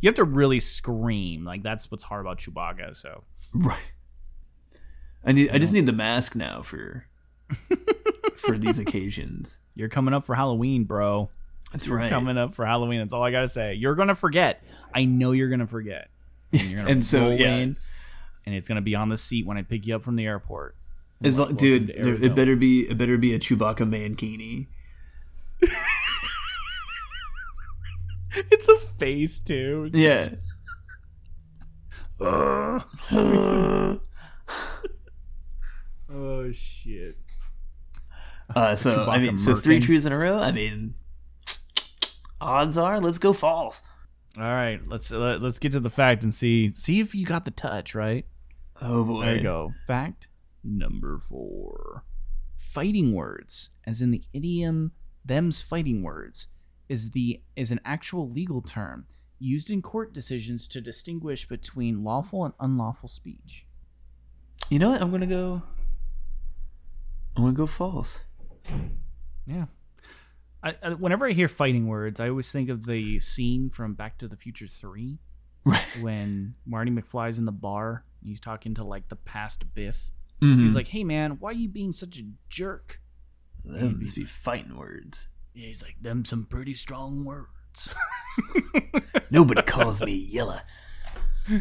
[0.00, 1.44] You have to really scream.
[1.44, 2.96] Like that's what's hard about Chewbacca.
[2.96, 3.22] So
[3.54, 3.92] Right.
[5.24, 5.50] I need.
[5.50, 7.06] I just need the mask now for
[8.36, 9.60] for these occasions.
[9.76, 11.30] you're coming up for Halloween, bro.
[11.76, 12.08] That's right.
[12.08, 13.00] Coming up for Halloween.
[13.00, 13.74] That's all I gotta say.
[13.74, 14.64] You're gonna forget.
[14.94, 16.08] I know you're gonna forget.
[16.52, 17.56] And you're gonna And so, yeah.
[17.56, 17.76] in,
[18.46, 20.74] and it's gonna be on the seat when I pick you up from the airport.
[21.22, 22.80] As long, dude, there, it better be.
[22.88, 24.68] It better be a Chewbacca mankini.
[28.50, 29.88] It's a face too.
[29.94, 30.28] Yeah.
[36.10, 37.14] Oh shit.
[38.54, 40.38] Uh, so I Chewbacca mean, so three trees in a row.
[40.38, 40.94] I mean,
[42.40, 43.82] odds are, let's go false.
[44.38, 47.44] All right, let's uh, let's get to the fact and see see if you got
[47.46, 48.26] the touch right.
[48.82, 49.24] Oh boy.
[49.24, 49.72] There you go.
[49.86, 50.28] Fact
[50.62, 52.04] number four:
[52.56, 54.92] fighting words, as in the idiom
[55.24, 56.48] "them's fighting words,"
[56.88, 59.06] is the is an actual legal term
[59.38, 63.66] used in court decisions to distinguish between lawful and unlawful speech.
[64.68, 65.00] You know what?
[65.00, 65.62] I'm gonna go.
[67.36, 68.24] I'm gonna go false.
[69.46, 69.66] Yeah.
[70.66, 74.18] I, I, whenever I hear fighting words, I always think of the scene from Back
[74.18, 75.18] to the Future Three
[75.64, 75.98] Right.
[76.00, 78.04] when Marty McFly's in the bar.
[78.20, 80.10] And he's talking to like the past Biff.
[80.42, 80.60] Mhm.
[80.60, 83.00] He's like, "Hey man, why are you being such a jerk?"
[83.64, 85.28] That must be fighting words.
[85.54, 87.94] Yeah, he's like, "Them some pretty strong words."
[89.30, 90.62] Nobody calls me Yella.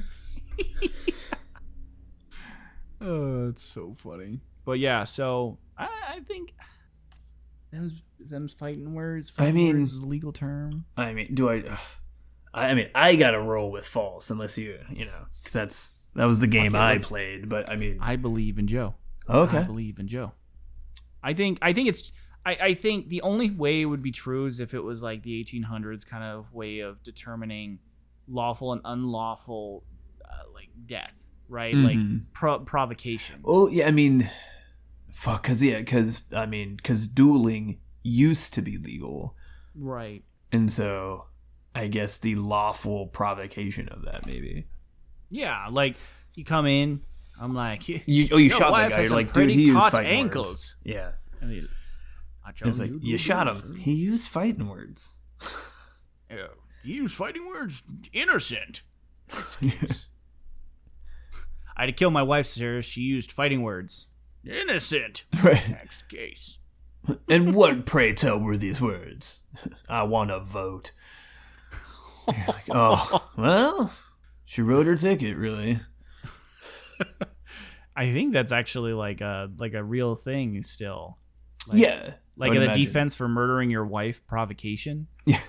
[3.01, 4.39] Oh, it's so funny.
[4.63, 6.53] But yeah, so I, I think
[7.75, 9.33] them's, them's fighting words.
[9.37, 10.85] I mean- words is a legal term.
[10.97, 11.61] I mean, do I?
[11.69, 11.79] ugh.
[12.53, 16.39] I mean, I gotta roll with false unless you, you know, cause that's that was
[16.39, 17.49] the game Okay, I played.
[17.49, 18.95] But I mean, I believe in Joe.
[19.29, 20.31] okay, I believe in Joe.
[21.21, 22.13] I think I think it's
[22.45, 25.23] I, I think the only way it would be true is if it was like
[25.23, 27.79] the 1800s kind of way of determining
[28.27, 29.83] lawful and unlawful,
[30.23, 31.75] uh, like death, right?
[31.75, 31.97] Like
[32.33, 33.41] pro- provocation.
[33.43, 34.29] Well, yeah, I mean,
[35.15, 39.35] fuck, cause yeah, cause I mean, cause dueling used to be legal,
[39.73, 40.23] Right.
[40.51, 41.25] and so
[41.73, 44.67] I guess the lawful provocation of that maybe.
[45.29, 45.95] Yeah, like
[46.35, 46.99] you come in,
[47.41, 49.01] I'm like, You, oh, you shot that guy.
[49.01, 50.47] You're like, dude, he used fighting ankles.
[50.49, 50.75] words.
[50.83, 51.67] Yeah, I mean,
[52.45, 53.75] I it's like you you shot him.
[53.77, 55.17] He used fighting words.
[56.27, 56.47] Yeah.
[56.83, 57.93] You use fighting words.
[58.11, 58.81] Innocent.
[59.29, 60.09] Excuse.
[61.77, 62.81] I had to kill my wife, sir.
[62.81, 64.09] She used fighting words.
[64.45, 65.25] Innocent.
[65.43, 65.69] Right.
[65.69, 66.59] Next case.
[67.29, 69.43] And what, pray tell, were these words?
[69.89, 70.91] I want to vote.
[72.27, 73.93] Like, oh, well,
[74.45, 75.77] she wrote her ticket, really.
[77.95, 81.19] I think that's actually like a like a real thing still.
[81.67, 82.13] Like, yeah.
[82.35, 82.81] Like a imagine.
[82.81, 85.07] defense for murdering your wife provocation.
[85.27, 85.39] Yeah.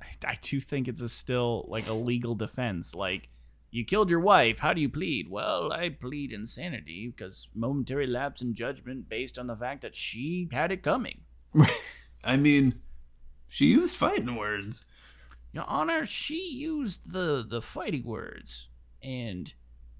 [0.00, 2.94] I, I do think it's a still like a legal defense.
[2.94, 3.28] Like
[3.70, 4.58] you killed your wife.
[4.60, 5.28] How do you plead?
[5.30, 10.48] Well, I plead insanity because momentary lapse in judgment based on the fact that she
[10.52, 11.20] had it coming.
[12.24, 12.80] I mean,
[13.48, 14.88] she used fighting words.
[15.52, 18.68] Your Honor, she used the the fighting words,
[19.02, 19.52] and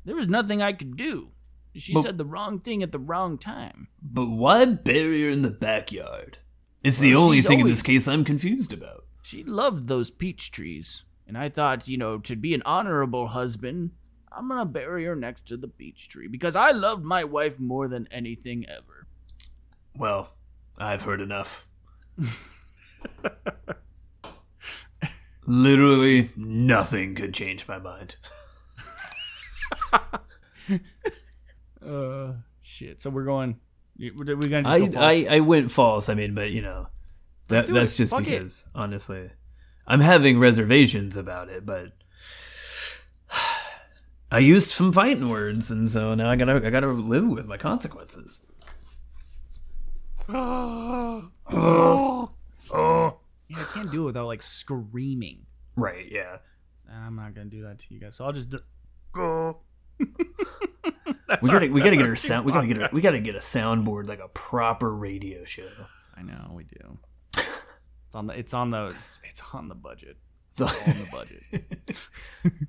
[0.05, 1.33] there was nothing I could do.
[1.75, 3.89] She But- said the wrong thing at the wrong time.
[4.03, 6.39] But why bury her in the backyard?
[6.83, 9.05] It's the only thing in this case I'm confused about.
[9.23, 13.93] She loved those peach trees, and I thought, you know, to be an honorable husband,
[14.33, 17.87] I'm gonna bury her next to the beech tree because I loved my wife more
[17.87, 19.07] than anything ever.
[19.95, 20.35] Well,
[20.77, 21.69] I've heard enough.
[25.47, 28.17] Literally nothing could change my mind.
[31.85, 33.01] Uh, shit.
[33.01, 33.59] So we're going.
[33.99, 35.01] We're we gonna just I, go?
[35.01, 36.11] I, I went false.
[36.11, 36.89] I mean, but you know,
[37.49, 37.97] that that's it.
[37.97, 38.27] just Fuck it.
[38.27, 39.31] because honestly,
[39.91, 41.67] I'm having reservations about it.
[41.67, 41.91] But
[44.31, 47.57] I used some fighting words, and so now I gotta I gotta live with my
[47.57, 48.47] consequences.
[53.49, 55.47] Yeah, I can't do it without like screaming.
[55.75, 56.07] Right?
[56.09, 56.37] Yeah.
[56.89, 58.15] I'm not gonna do that to you guys.
[58.15, 58.51] So I'll just.
[58.51, 58.61] Do-
[59.99, 60.07] we
[61.49, 62.47] gotta we gotta get our sound.
[62.47, 65.67] We gotta get a, we gotta get a soundboard like a proper radio show.
[66.17, 66.99] I know we do.
[68.11, 68.37] It's on the.
[68.37, 68.87] It's on the.
[68.87, 70.17] It's, it's on the budget.
[70.59, 72.69] It's on the budget.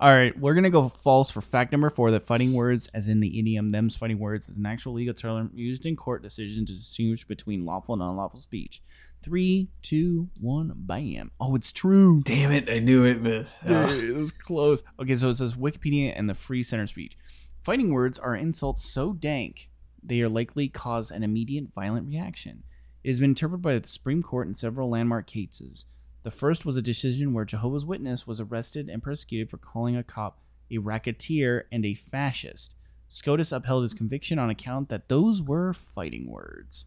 [0.00, 2.12] All right, we're gonna go false for fact number four.
[2.12, 5.50] That fighting words, as in the idiom "them's fighting words," is an actual legal term
[5.52, 8.80] used in court decisions to distinguish between lawful and unlawful speech.
[9.20, 11.32] Three, two, one, bam!
[11.40, 12.22] Oh, it's true.
[12.22, 12.70] Damn it!
[12.70, 13.20] I knew it.
[13.20, 13.92] But, ah.
[13.92, 14.84] It was close.
[15.00, 17.18] Okay, so it says Wikipedia and the Free Center speech.
[17.64, 19.70] Fighting words are insults so dank
[20.02, 22.64] they are likely cause an immediate violent reaction.
[23.04, 25.86] It has been interpreted by the Supreme Court in several landmark cases.
[26.24, 30.02] The first was a decision where Jehovah's Witness was arrested and persecuted for calling a
[30.02, 32.76] cop a racketeer and a fascist.
[33.08, 36.86] SCOTUS upheld his conviction on account that those were fighting words.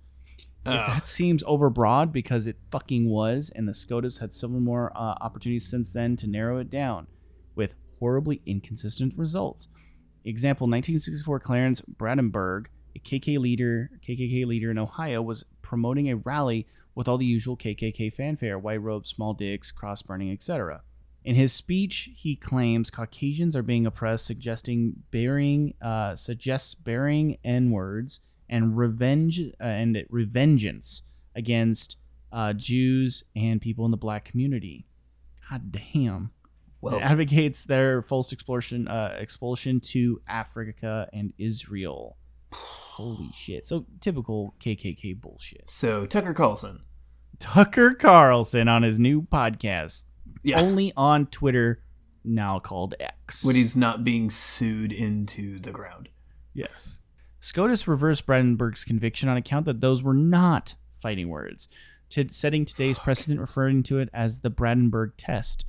[0.63, 5.15] If that seems overbroad because it fucking was, and the SCOTUS had several more uh,
[5.19, 7.08] opportunities since then to narrow it down
[7.56, 9.67] with horribly inconsistent results.
[10.24, 16.67] Example: 1964, Clarence Brandenburg, a KK leader, KKK leader in Ohio, was promoting a rally
[16.95, 20.82] with all the usual KKK fanfare: white robes, small dicks, cross burning, etc.
[21.23, 27.69] In his speech, he claims Caucasians are being oppressed, suggesting burying, uh, suggests burying N
[27.69, 31.04] words and revenge uh, and revengeance
[31.36, 31.97] against
[32.32, 34.86] uh, Jews and people in the black community.
[35.49, 36.32] God damn.
[36.82, 42.17] Well- it advocates their false expulsion, uh, expulsion to Africa and Israel.
[43.02, 43.66] Holy shit!
[43.66, 45.70] So typical KKK bullshit.
[45.70, 46.82] So Tucker Carlson.
[47.40, 50.06] Tucker Carlson on his new podcast,
[50.44, 50.60] Yeah.
[50.62, 51.82] only on Twitter,
[52.24, 53.44] now called X.
[53.44, 56.10] when he's not being sued into the ground.
[56.54, 57.00] Yes.
[57.40, 61.68] SCOTUS reversed Brandenburg's conviction on account that those were not fighting words,
[62.10, 65.66] to setting today's precedent referring to it as the Brandenburg test.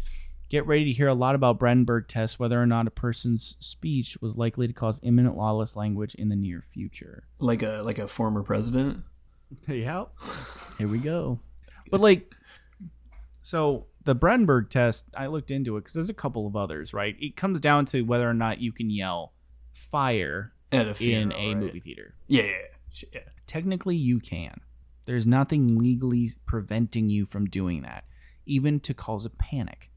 [0.53, 4.19] Get ready to hear a lot about Brandenburg test, whether or not a person's speech
[4.21, 7.25] was likely to cause imminent lawless language in the near future.
[7.39, 9.03] Like a like a former president.
[9.67, 10.05] Yeah.
[10.77, 11.39] Here we go.
[11.91, 12.35] But like,
[13.41, 17.17] so the Brandenburg test, I looked into it because there's a couple of others, right?
[17.19, 19.33] It comes down to whether or not you can yell
[19.73, 21.57] fire At a in a right?
[21.57, 22.15] movie theater.
[22.27, 23.09] Yeah, yeah, yeah.
[23.15, 23.21] Yeah.
[23.47, 24.61] Technically, you can.
[25.07, 28.05] There's nothing legally preventing you from doing that,
[28.45, 29.91] even to cause a panic,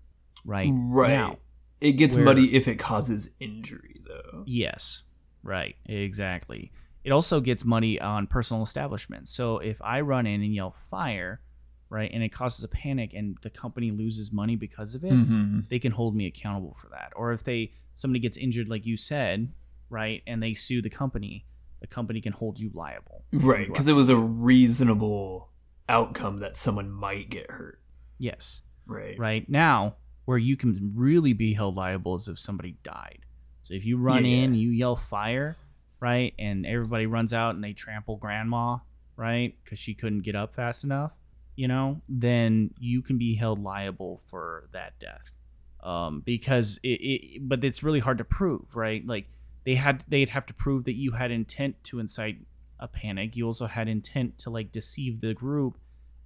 [0.46, 0.70] right?
[0.74, 1.10] Right.
[1.12, 1.40] Now,
[1.82, 4.44] it gets where- muddy if it causes injury, though.
[4.46, 5.04] Yes.
[5.44, 5.76] Right.
[5.86, 6.72] Exactly.
[7.04, 9.30] it also gets money on personal establishments.
[9.30, 11.40] So if I run in and yell fire,
[11.88, 15.60] right, and it causes a panic and the company loses money because of it, Mm-hmm.
[15.70, 17.12] they can hold me accountable for that.
[17.16, 19.54] Or if they somebody gets injured, like you said,
[19.90, 21.46] right, and they sue the company,
[21.80, 23.26] the company can hold you liable.
[23.32, 25.52] Right, because it was a reasonable
[25.88, 27.80] outcome that someone might get hurt.
[28.18, 28.62] Yes.
[28.88, 29.18] Right.
[29.20, 33.20] Right now, where you can really be held liable is if somebody died.
[33.62, 34.44] So if you run Yeah.
[34.44, 35.56] in, you yell fire,
[36.00, 38.78] right, and everybody runs out and they trample grandma,
[39.16, 41.18] right, because she couldn't get up fast enough,
[41.56, 45.38] you know, then you can be held liable for that death.
[45.82, 49.06] Um, because it, it, but it's really hard to prove, right?
[49.06, 49.28] Like
[49.66, 52.40] they had, they'd have to prove that you had intent to incite
[52.80, 53.36] a panic.
[53.36, 55.78] You also had intent to like deceive the group,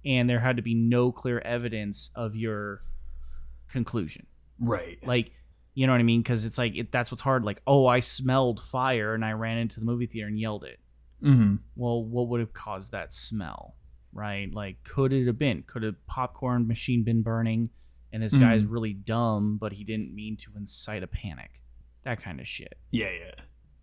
[0.04, 2.82] and there had to be no clear evidence of your
[3.70, 4.26] conclusion.
[4.58, 4.98] Right.
[5.06, 5.32] Like,
[5.74, 6.20] you know what I mean?
[6.20, 7.44] Because it's like it, that's what's hard.
[7.44, 10.78] Like, oh, I smelled fire and I ran into the movie theater and yelled it.
[11.22, 11.56] Mm-hmm.
[11.76, 13.76] Well, what would have caused that smell?
[14.12, 14.52] Right?
[14.52, 15.62] Like, could it have been?
[15.66, 17.70] Could a popcorn machine been burning?
[18.12, 21.62] And this guy's really dumb, but he didn't mean to incite a panic.
[22.02, 22.76] That kind of shit.
[22.90, 23.32] Yeah, yeah.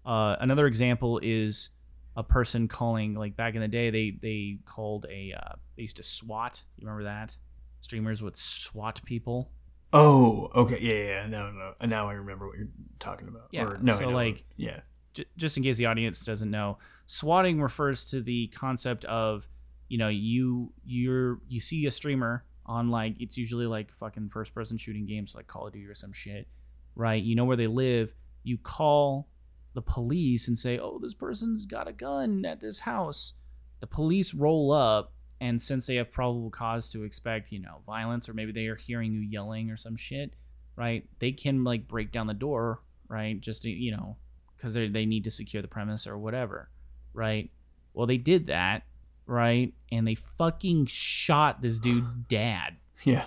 [0.05, 1.69] Uh, another example is
[2.17, 5.97] a person calling like back in the day they they called a uh, they used
[5.97, 6.63] to SWAT.
[6.77, 7.38] You remember that?
[7.79, 9.51] Streamers would SWAT people.
[9.93, 10.79] Oh, okay.
[10.81, 11.21] Yeah, yeah.
[11.21, 11.27] yeah.
[11.27, 11.71] No, no.
[11.85, 12.67] Now I remember what you're
[12.99, 13.47] talking about.
[13.51, 14.81] Yeah, Or, no, so, like- yeah.
[15.13, 19.47] J- just in case the audience doesn't know, swatting refers to the concept of
[19.88, 24.53] you know you you're you see a streamer on like it's usually like fucking first
[24.53, 26.47] person shooting games like Call of Duty or some shit,
[26.95, 27.23] right?
[27.23, 28.13] You know where they live.
[28.43, 29.27] You call
[29.73, 33.33] the police and say, "Oh, this person's got a gun at this house."
[33.79, 38.27] The police roll up, and since they have probable cause to expect, you know, violence,
[38.27, 40.33] or maybe they are hearing you yelling or some shit,
[40.75, 41.07] right?
[41.19, 43.39] They can like break down the door, right?
[43.39, 44.17] Just to, you know,
[44.55, 46.69] because they they need to secure the premise or whatever,
[47.13, 47.51] right?
[47.93, 48.83] Well, they did that,
[49.25, 49.73] right?
[49.91, 53.25] And they fucking shot this dude's dad, Yeah.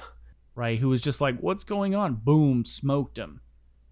[0.55, 0.79] right?
[0.79, 3.41] Who was just like, "What's going on?" Boom, smoked him,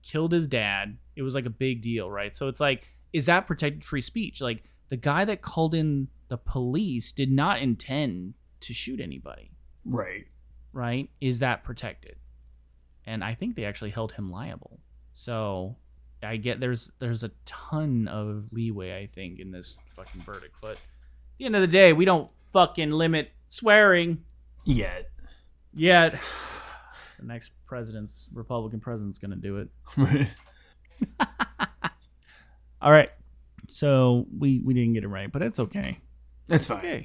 [0.02, 0.98] killed his dad.
[1.16, 2.36] It was like a big deal, right?
[2.36, 4.40] So it's like, is that protected free speech?
[4.40, 9.50] Like the guy that called in the police did not intend to shoot anybody,
[9.84, 10.26] Right.
[10.72, 11.08] right?
[11.20, 12.16] Is that protected?
[13.06, 14.80] And I think they actually held him liable.
[15.12, 15.76] So
[16.22, 20.72] I get there's there's a ton of leeway I think in this fucking verdict, but
[20.72, 20.80] at
[21.38, 24.24] the end of the day, we don't fucking limit swearing
[24.64, 25.08] Yet.
[25.72, 26.18] yet.
[27.18, 29.68] The next president's Republican president's gonna do it.
[32.80, 33.10] All right.
[33.68, 35.98] So we we didn't get it right, but it's okay.
[36.46, 36.78] That's fine.
[36.78, 37.04] Okay.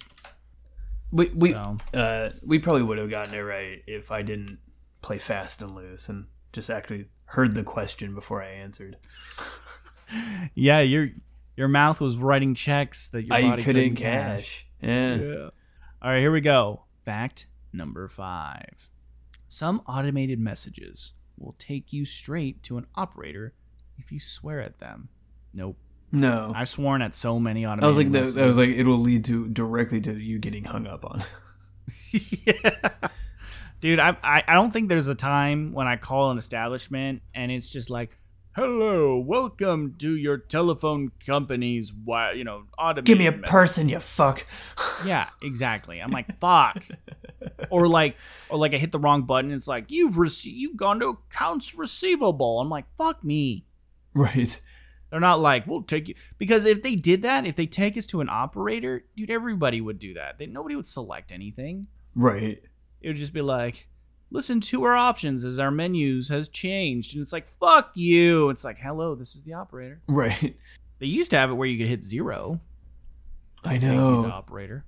[1.11, 4.51] We we So uh we probably would have gotten it right if I didn't
[5.01, 8.97] play fast and loose and just actually heard the question before I answered.
[10.53, 11.09] yeah, your
[11.55, 14.65] your mouth was writing checks that your I body couldn't cash.
[14.81, 15.15] Yeah.
[15.15, 15.49] Yeah.
[16.01, 16.83] All right, here we go.
[17.03, 18.89] Fact number five.
[19.47, 23.53] Some automated messages will take you straight to an operator
[23.97, 25.09] if you swear at them.
[25.53, 25.77] Nope.
[26.13, 26.53] No.
[26.55, 28.43] I've sworn at so many automated I was like.
[28.43, 31.21] I was like, it'll lead to directly to you getting hung up on.
[32.11, 33.09] yeah.
[33.81, 37.51] Dude, I, I I don't think there's a time when I call an establishment and
[37.51, 38.15] it's just like,
[38.55, 43.89] "Hello, welcome to your telephone company's wi- you know automated." Give me a message." person,
[43.89, 44.45] you fuck.
[45.05, 45.99] Yeah, exactly.
[45.99, 46.85] I'm like, fuck.
[47.71, 48.15] or like,
[48.49, 49.51] or like I hit the wrong button.
[49.51, 52.61] It's like you've received, you've gone to accounts receivable.
[52.61, 53.65] I'm like, fuck me.
[54.13, 54.61] Right.
[55.13, 58.07] They're not like, we'll take you because if they did that, if they take us
[58.07, 60.39] to an operator, dude, everybody would do that.
[60.39, 61.85] They, nobody would select anything.
[62.15, 62.65] Right.
[62.99, 63.89] It would just be like,
[64.31, 68.49] listen to our options as our menus has changed, and it's like, fuck you.
[68.49, 70.01] It's like, hello, this is the operator.
[70.07, 70.55] Right.
[70.97, 72.59] They used to have it where you could hit zero.
[73.63, 74.25] I Thank you, the know.
[74.31, 74.83] operator.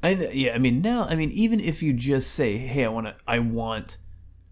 [0.00, 0.54] I kn- yeah.
[0.54, 3.40] I mean, now, I mean, even if you just say, "Hey, I want to, I
[3.40, 3.96] want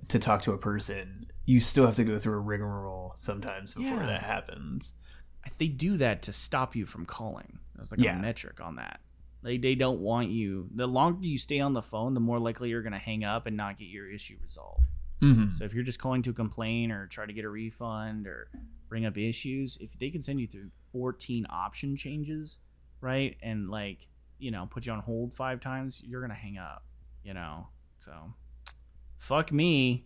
[0.08, 1.17] to talk to a person,"
[1.48, 4.06] you still have to go through a rigmarole sometimes before Yeah.
[4.06, 4.92] that happens.
[5.56, 7.58] they do that to stop you from calling.
[7.74, 8.18] There's like Yeah.
[8.18, 9.00] a metric on that.
[9.42, 10.68] They they don't want you.
[10.74, 13.56] The longer you stay on the phone, the more likely you're gonna hang up and
[13.56, 14.84] not get your issue resolved.
[15.22, 15.54] Mm-hmm.
[15.54, 18.50] So if you're just calling to complain or try to get a refund or
[18.90, 22.58] bring up issues, if they can send you through 14 option changes,
[23.00, 26.84] right, and like you know put you on hold five times, you're gonna hang up.
[27.24, 27.68] You know,
[28.00, 28.34] so
[29.16, 30.04] fuck me.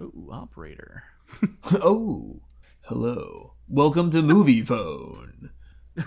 [0.00, 1.04] Ooh, operator.
[1.74, 2.40] oh,
[2.82, 3.54] hello.
[3.68, 4.18] Welcome to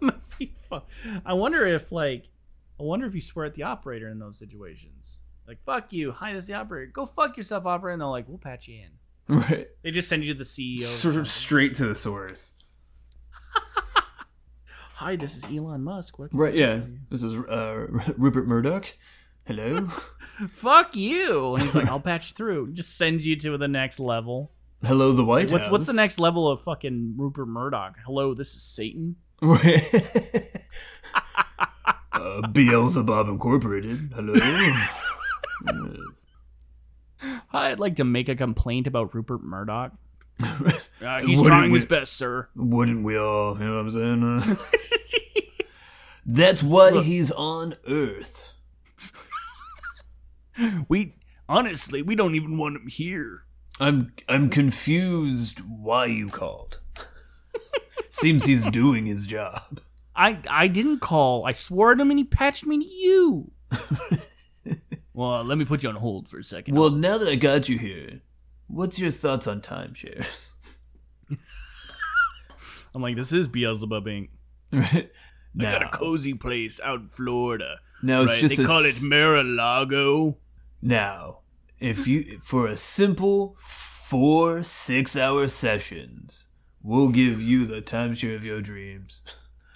[0.00, 0.82] Moviefone.
[1.26, 2.28] I wonder if like
[2.78, 5.22] I wonder if you swear at the operator in those situations.
[5.48, 6.86] Like fuck you, hi, this is the operator.
[6.92, 7.94] Go fuck yourself, operator.
[7.94, 9.36] And they're like, we'll patch you in.
[9.36, 9.68] Right.
[9.82, 10.80] They just send you to the CEO.
[10.80, 12.64] Sort of straight to the source.
[14.94, 16.18] Hi, this is Elon Musk.
[16.18, 16.30] What?
[16.32, 16.80] Right, yeah.
[17.08, 18.92] This is uh, Rupert Murdoch.
[19.46, 19.86] Hello.
[20.52, 21.54] Fuck you.
[21.54, 22.72] And he's like, I'll patch through.
[22.72, 24.52] Just sends you to the next level.
[24.82, 25.70] Hello, the White What's House.
[25.72, 27.96] what's the next level of fucking Rupert Murdoch?
[28.06, 29.16] Hello, this is Satan.
[32.12, 33.98] uh, Beelzebub Incorporated.
[34.14, 34.34] Hello.
[37.52, 39.92] I'd like to make a complaint about Rupert Murdoch.
[40.42, 42.48] Uh, he's Wouldn't trying we- his best, sir.
[42.56, 43.58] Wouldn't we all?
[43.58, 44.22] You know what I'm saying?
[44.22, 44.54] Uh,
[46.24, 48.54] that's why he's on Earth.
[50.88, 51.14] We
[51.48, 53.44] honestly, we don't even want him here.
[53.78, 56.80] I'm I'm confused why you called.
[58.10, 59.58] Seems he's doing his job.
[60.14, 61.46] I I didn't call.
[61.46, 63.52] I swore at him and he patched me to you.
[65.14, 66.76] well, let me put you on hold for a second.
[66.76, 68.20] Well, now that I got you here,
[68.66, 70.52] what's your thoughts on timeshares?
[72.94, 74.28] I'm like, this is Beelzebub Inc.
[74.72, 75.10] right?
[75.58, 77.80] I got a cozy place out in Florida.
[78.02, 78.40] now it's right?
[78.40, 80.36] just they a call it Mar-a-Lago.
[80.82, 81.40] Now,
[81.78, 86.48] if you for a simple four six-hour sessions,
[86.82, 89.20] we'll give you the timeshare of your dreams.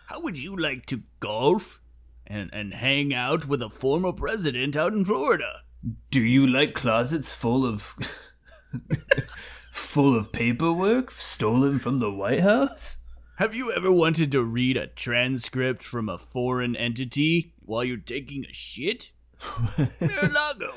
[0.07, 1.80] How would you like to golf
[2.26, 5.62] and and hang out with a former president out in Florida?
[6.11, 7.82] Do you like closets full of
[9.70, 12.98] full of paperwork stolen from the White House?
[13.36, 18.46] Have you ever wanted to read a transcript from a foreign entity while you're taking
[18.46, 19.12] a shit?
[19.78, 20.72] Mar-a-Lago.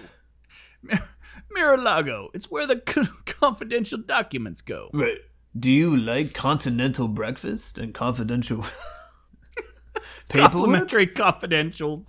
[0.89, 1.09] Mar-
[1.51, 2.29] Mar-a-Lago.
[2.33, 2.77] It's where the
[3.25, 4.89] confidential documents go.
[4.93, 5.19] Right.
[5.57, 8.63] Do you like continental breakfast and confidential
[10.29, 10.51] paperwork?
[10.51, 12.05] Complimentary confidential.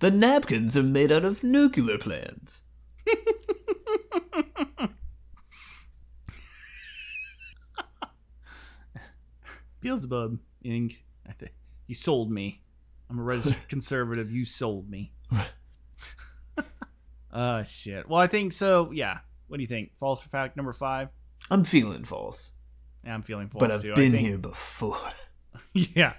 [0.00, 2.64] The napkins are made out of nuclear plants.
[9.80, 11.02] Beelzebub Inc.
[11.28, 11.52] I think
[11.86, 12.62] you sold me.
[13.08, 14.32] I'm a registered conservative.
[14.32, 15.12] You sold me.
[17.36, 18.08] Uh shit.
[18.08, 18.90] Well, I think so.
[18.92, 19.18] Yeah.
[19.48, 19.92] What do you think?
[19.98, 21.08] False for fact number five.
[21.50, 22.52] I'm feeling false,
[23.04, 23.94] Yeah, I'm feeling false but I've too.
[23.94, 24.96] Been here before.
[25.72, 26.14] Yeah.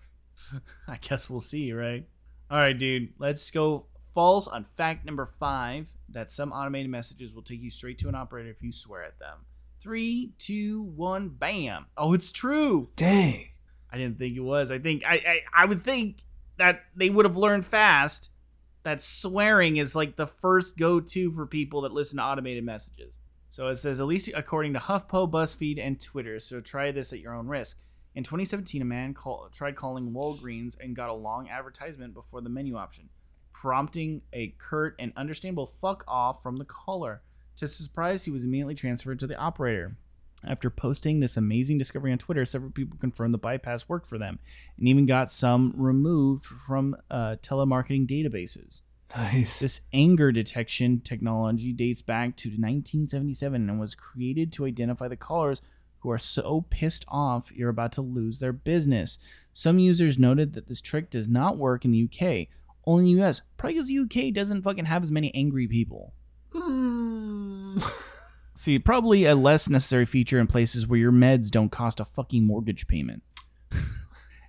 [0.88, 2.06] I guess we'll see, right?
[2.50, 3.12] All right, dude.
[3.18, 7.98] Let's go false on fact number five that some automated messages will take you straight
[7.98, 9.46] to an operator if you swear at them.
[9.80, 11.86] Three, two, one, bam.
[11.96, 12.90] Oh, it's true.
[12.96, 13.44] Dang.
[13.92, 14.70] I didn't think it was.
[14.70, 16.22] I think I, I I would think
[16.56, 18.30] that they would have learned fast
[18.88, 23.18] that swearing is like the first go-to for people that listen to automated messages.
[23.50, 26.38] So it says at least according to HuffPo, BuzzFeed, and Twitter.
[26.38, 27.80] So try this at your own risk.
[28.14, 32.48] In 2017, a man call, tried calling Walgreens and got a long advertisement before the
[32.48, 33.10] menu option,
[33.52, 37.22] prompting a curt and understandable "fuck off" from the caller.
[37.56, 39.98] To his surprise, he was immediately transferred to the operator.
[40.46, 44.38] After posting this amazing discovery on Twitter, several people confirmed the bypass worked for them,
[44.78, 48.82] and even got some removed from uh, telemarketing databases.
[49.16, 49.60] Nice.
[49.60, 55.62] This anger detection technology dates back to 1977 and was created to identify the callers
[56.00, 59.18] who are so pissed off you're about to lose their business.
[59.52, 62.48] Some users noted that this trick does not work in the UK,
[62.84, 66.12] only in the US, probably because the UK doesn't fucking have as many angry people.
[68.58, 72.44] See, probably a less necessary feature in places where your meds don't cost a fucking
[72.44, 73.22] mortgage payment.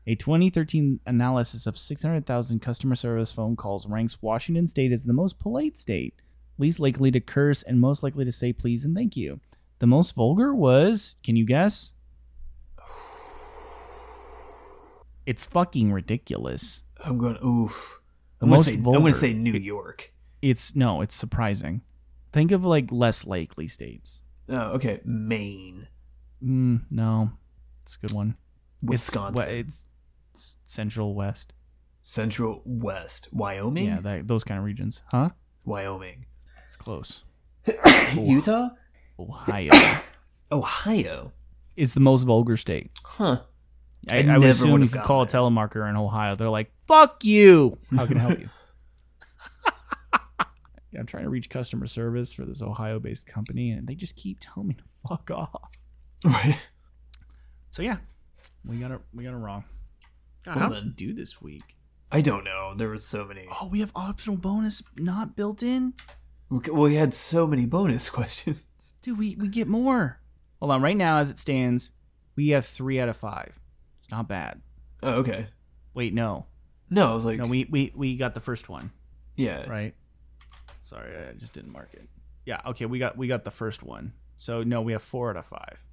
[0.08, 5.38] a 2013 analysis of 600,000 customer service phone calls ranks Washington state as the most
[5.38, 6.16] polite state,
[6.58, 9.42] least likely to curse, and most likely to say please and thank you.
[9.78, 11.94] The most vulgar was, can you guess?
[15.28, 16.82] It's fucking ridiculous.
[17.06, 17.38] I'm going.
[17.46, 18.02] Oof.
[18.40, 18.74] The I'm gonna most say.
[18.74, 20.12] I'm gonna say New York.
[20.42, 21.82] It's no, it's surprising.
[22.32, 24.24] Think of like less likely states.
[24.50, 25.00] Oh, okay.
[25.06, 25.88] Maine,
[26.44, 27.32] Mm, no,
[27.82, 28.38] it's a good one.
[28.82, 29.90] Wisconsin, It's, we- it's,
[30.32, 31.54] it's Central West.
[32.02, 35.02] Central West, Wyoming, Yeah, that, those kind of regions.
[35.12, 35.30] Huh?
[35.66, 36.26] Wyoming,
[36.66, 37.24] It's close.
[38.16, 38.70] Utah,
[39.20, 39.72] Ohio.
[40.52, 41.34] Ohio.
[41.76, 42.90] it's the most vulgar state.
[43.04, 43.42] Huh.
[44.10, 46.36] I, I I, would never assume would've if you gotten call a telemarketer in Ohio,
[46.36, 47.78] they're like, fuck you.
[47.96, 48.50] How can I help you?
[50.98, 54.38] I'm trying to reach customer service for this Ohio based company, and they just keep
[54.40, 55.72] telling me to fuck off.
[56.26, 56.58] Right.
[57.72, 57.98] So, yeah,
[58.68, 59.64] we got it, we got it wrong.
[60.46, 61.76] God, how did do this week?
[62.12, 62.74] I don't know.
[62.76, 63.46] There were so many.
[63.62, 65.94] Oh, we have optional bonus not built in?
[66.52, 68.66] Okay, Well, we had so many bonus questions.
[69.02, 70.20] Dude, we, we get more.
[70.60, 71.92] Hold on, right now, as it stands,
[72.36, 73.60] we have three out of five.
[74.00, 74.62] It's not bad.
[75.04, 75.48] Oh, okay.
[75.94, 76.48] Wait, no.
[76.90, 78.90] No, I was like, No, we, we, we got the first one,
[79.36, 79.70] yeah.
[79.70, 79.94] right?
[80.90, 82.08] Sorry, I just didn't mark it.
[82.46, 84.14] Yeah, okay, we got we got the first one.
[84.38, 85.84] So no, we have four out of five.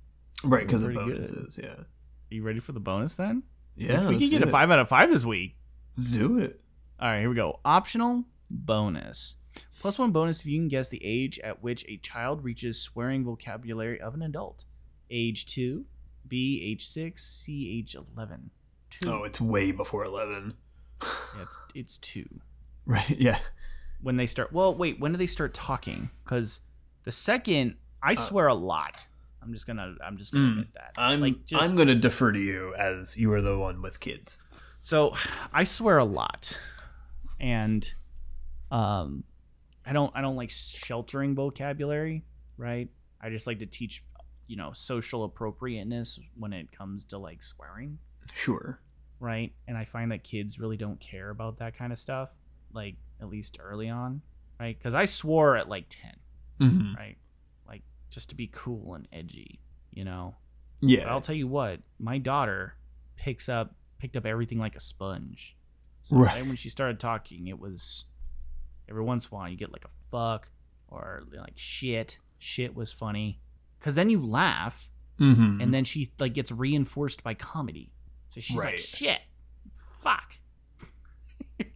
[0.44, 1.14] Right, because of Pretty good.
[1.16, 1.68] bonuses, yeah.
[1.70, 1.86] Are
[2.30, 3.42] you ready for the bonus then?
[3.76, 5.56] Yeah, we can get a five out of five this week.
[5.96, 6.60] Let's do it.
[6.98, 7.60] All right, here we go.
[7.64, 9.36] Optional bonus.
[9.80, 13.24] Plus one bonus if you can guess the age at which a child reaches swearing
[13.24, 14.64] vocabulary of an adult.
[15.10, 15.84] Age 2,
[16.26, 18.50] B, age 6, C, age 11.
[18.90, 19.10] 2.
[19.10, 20.54] Oh, it's way before eleven.
[21.02, 22.24] Yeah, it's, it's 2.
[22.88, 23.10] Right?
[23.10, 23.38] Yeah.
[24.00, 26.10] When they start, well, wait, when do they start talking?
[26.24, 26.60] Because
[27.04, 29.08] the second, I Uh, swear a lot.
[29.42, 30.94] I'm just gonna, I'm just gonna admit that.
[30.96, 34.00] mm, I'm like, just, I'm gonna defer to you as you are the one with
[34.00, 34.38] kids.
[34.82, 35.14] So
[35.52, 36.58] I swear a lot,
[37.40, 37.88] and
[38.70, 39.24] um,
[39.84, 42.24] I don't I don't like sheltering vocabulary,
[42.56, 42.88] right?
[43.20, 44.04] I just like to teach,
[44.46, 47.98] you know, social appropriateness when it comes to like swearing,
[48.32, 48.80] Sure.
[49.20, 49.52] right?
[49.66, 52.36] And I find that kids really don't care about that kind of stuff,
[52.72, 54.22] like at least early on,
[54.60, 54.76] right?
[54.78, 56.14] Because I swore at like ten,
[56.60, 56.94] Mm-hmm.
[56.94, 57.16] right?
[57.68, 59.60] Like just to be cool and edgy,
[59.92, 60.34] you know.
[60.80, 61.04] Yeah.
[61.04, 62.74] But I'll tell you what, my daughter
[63.16, 65.56] picks up picked up everything like a sponge.
[66.02, 66.34] So Right.
[66.36, 68.04] right when she started talking, it was
[68.88, 70.50] every once in a while you get like a fuck
[70.88, 72.18] or like shit.
[72.38, 73.40] Shit was funny
[73.78, 75.60] because then you laugh mm-hmm.
[75.60, 77.92] and then she like gets reinforced by comedy.
[78.28, 79.20] So she's like shit,
[79.72, 80.38] fuck.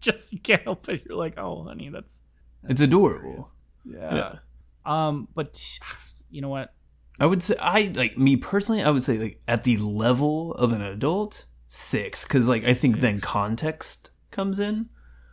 [0.06, 1.02] just you can't help it.
[1.06, 2.22] You're like, oh honey, that's
[2.68, 3.48] it's adorable.
[3.84, 4.14] yeah.
[4.14, 4.34] Yeah.
[4.84, 5.78] Um, but
[6.30, 6.72] you know what?
[7.18, 8.82] I would say I like me personally.
[8.82, 13.00] I would say like at the level of an adult, six, because like I think
[13.00, 14.88] then context comes in.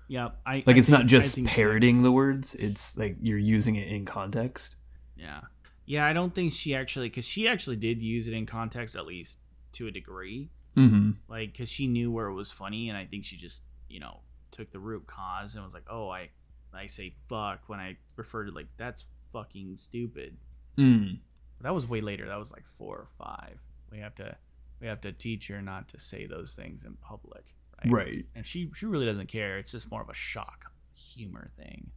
[0.09, 1.55] Yeah, I Like I it's not think- I just think six.
[1.57, 4.76] parroting the words; it's like you're using it in context.
[5.15, 5.41] Yeah.
[5.86, 9.05] Yeah, I don't think she actually, because she actually did use it in context, at
[9.05, 9.39] least
[9.74, 10.51] to a degree.
[10.76, 11.11] Mm-hmm.
[11.30, 14.20] Like, because she knew where it was funny, and I think she just, you know,
[14.58, 16.30] took the root cause and was like, oh, I,
[16.74, 20.38] I say fuck when I refer to, like, that's fucking stupid.
[20.78, 21.20] Mm.
[21.62, 22.28] That was way later.
[22.28, 23.60] That was like four or five.
[23.91, 24.36] We have to,
[24.82, 27.43] we have to teach her not to say those things in public.
[27.86, 27.91] Right.
[27.91, 28.26] Right.
[28.36, 29.58] And she, she really doesn't care.
[29.58, 31.91] It's just more of a shock humor thing.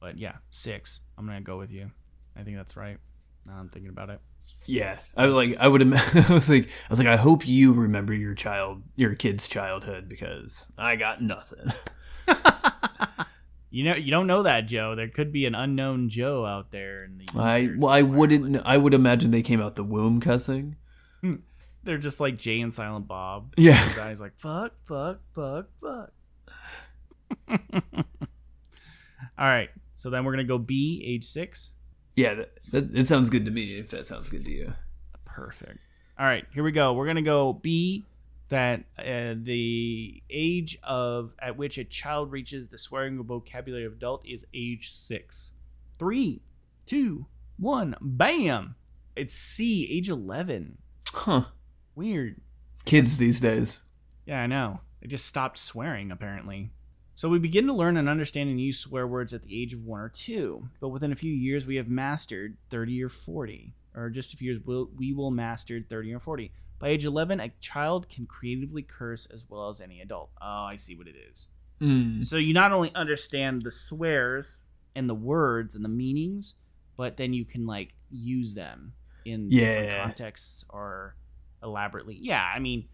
[0.00, 1.00] But yeah, six.
[1.16, 1.90] I'm to go with you.
[2.36, 2.98] I think that's right.
[3.46, 4.20] Now I'm thinking about it.
[4.66, 4.96] Yeah.
[5.16, 5.82] I was like I would.
[5.86, 10.08] I was like I was like I hope you remember your child, your kid's childhood
[10.08, 11.68] because I got nothing.
[13.74, 14.94] You know, you don't know that Joe.
[14.94, 17.26] There could be an unknown Joe out there in the.
[17.36, 18.62] I well I wouldn't.
[18.64, 20.76] I would imagine they came out the womb cussing.
[21.22, 21.38] Hmm.
[21.82, 23.52] They're just like Jay and Silent Bob.
[23.56, 23.74] Yeah.
[24.08, 26.12] His like fuck, fuck, fuck, fuck.
[29.36, 31.74] All right, so then we're gonna go B, age six.
[32.16, 32.34] Yeah.
[32.34, 33.78] That, that, it sounds good to me.
[33.78, 34.72] If that sounds good to you.
[35.24, 35.78] Perfect.
[36.16, 36.92] All right, here we go.
[36.92, 38.04] We're gonna go B.
[38.50, 44.24] That uh, the age of at which a child reaches the swearing vocabulary of adult
[44.24, 45.54] is age six.
[45.98, 46.42] Three,
[46.86, 47.26] two,
[47.58, 48.76] one, bam!
[49.16, 50.78] It's C, age eleven.
[51.12, 51.44] Huh.
[51.96, 52.40] Weird.
[52.84, 53.80] Kids these days.
[54.24, 54.80] Yeah, I know.
[55.00, 56.70] They just stopped swearing, apparently.
[57.14, 59.84] So we begin to learn and understand and use swear words at the age of
[59.84, 63.74] one or two, but within a few years we have mastered 30 or 40.
[63.96, 66.50] Or just a few years, we'll, we will master 30 or 40.
[66.80, 70.30] By age 11, a child can creatively curse as well as any adult.
[70.42, 71.48] Oh, I see what it is.
[71.80, 72.24] Mm.
[72.24, 74.62] So you not only understand the swears
[74.96, 76.56] and the words and the meanings,
[76.96, 78.94] but then you can like use them
[79.24, 80.04] in different Yeah.
[80.04, 81.14] contexts or
[81.62, 82.18] elaborately.
[82.20, 82.88] Yeah, I mean,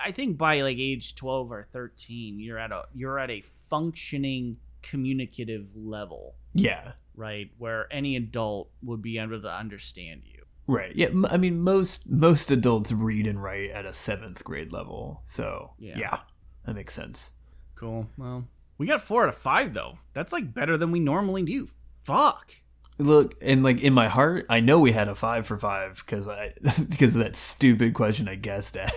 [0.00, 4.54] I think by like age 12 or 13, you're at a you're at a functioning
[4.82, 6.92] communicative level, Yeah.
[7.14, 7.50] right?
[7.58, 10.44] Where any adult would be able to understand you.
[10.66, 10.94] Right.
[10.94, 11.08] Yeah.
[11.30, 15.20] I mean, most most adults read and write at a seventh grade level.
[15.24, 15.98] So Yeah.
[15.98, 16.18] yeah,
[16.66, 17.32] that makes sense.
[17.74, 18.08] Cool.
[18.16, 19.98] Well, we got 4 out of 5 though.
[20.14, 21.66] That's like better than we normally do.
[21.94, 22.52] Fuck.
[23.00, 26.26] Look, and like in my heart, I know we had a five for five because
[26.26, 26.52] I
[26.90, 28.92] because of that stupid question I guessed at.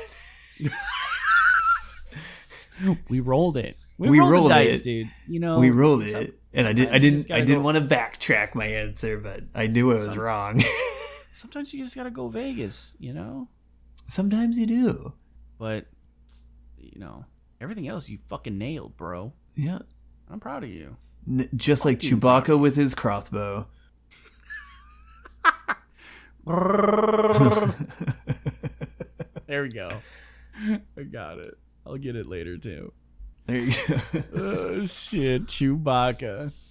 [3.10, 3.76] We rolled it.
[4.00, 4.84] We, We rolled, rolled the dice, it.
[4.84, 5.10] dude.
[5.28, 6.88] You know, we rolled some- it, and I did.
[6.90, 7.38] I sometimes you just didn't.
[7.42, 10.60] I didn't go- want to backtrack my answer, but I knew I was Some- wrong.
[11.32, 13.48] Sometimes you just gotta go Vegas, you know.
[14.08, 15.14] Sometimes you do.
[15.60, 15.86] But
[16.80, 17.26] you know,
[17.62, 19.34] everything else you fucking nailed, bro.
[19.56, 19.80] Yeah.
[20.30, 20.96] I'm proud of you.
[21.28, 23.68] N- just like Fucking Chewbacca with his crossbow.
[29.48, 29.90] There we go.
[30.98, 31.58] I got it.
[31.86, 32.94] I'll get it later too.
[33.48, 33.96] There you go.
[34.36, 36.54] Oh shit, Chewbacca.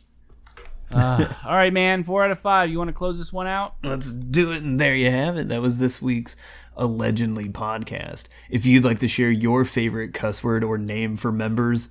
[0.92, 2.02] Ah, all right, man.
[2.02, 2.68] Four out of five.
[2.68, 3.76] You want to close this one out?
[3.84, 4.64] Let's do it.
[4.64, 5.46] And there you have it.
[5.48, 6.34] That was this week's
[6.76, 8.26] Allegendly podcast.
[8.48, 11.90] If you'd like to share your favorite cuss word or name for members,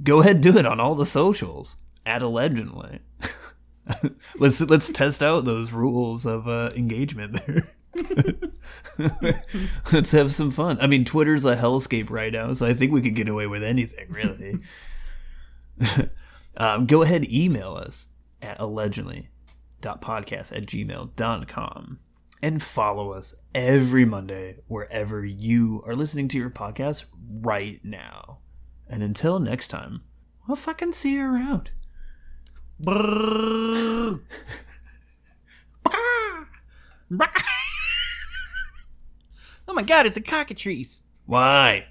[0.00, 3.00] go ahead do it on all the socials at Allegendly.
[4.38, 7.68] let's let's test out those rules of uh, engagement there.
[9.92, 10.78] Let's have some fun.
[10.80, 13.62] I mean, Twitter's a hellscape right now, so I think we could get away with
[13.62, 14.58] anything, really.
[16.56, 18.08] um, go ahead, email us
[18.42, 21.98] at allegendly.podcast at gmail.com
[22.42, 27.06] and follow us every Monday wherever you are listening to your podcast
[27.40, 28.40] right now.
[28.88, 30.02] And until next time,
[30.48, 31.70] I'll fucking see you around.
[39.68, 41.04] Oh my god, it's a cockatrice.
[41.26, 41.88] Why?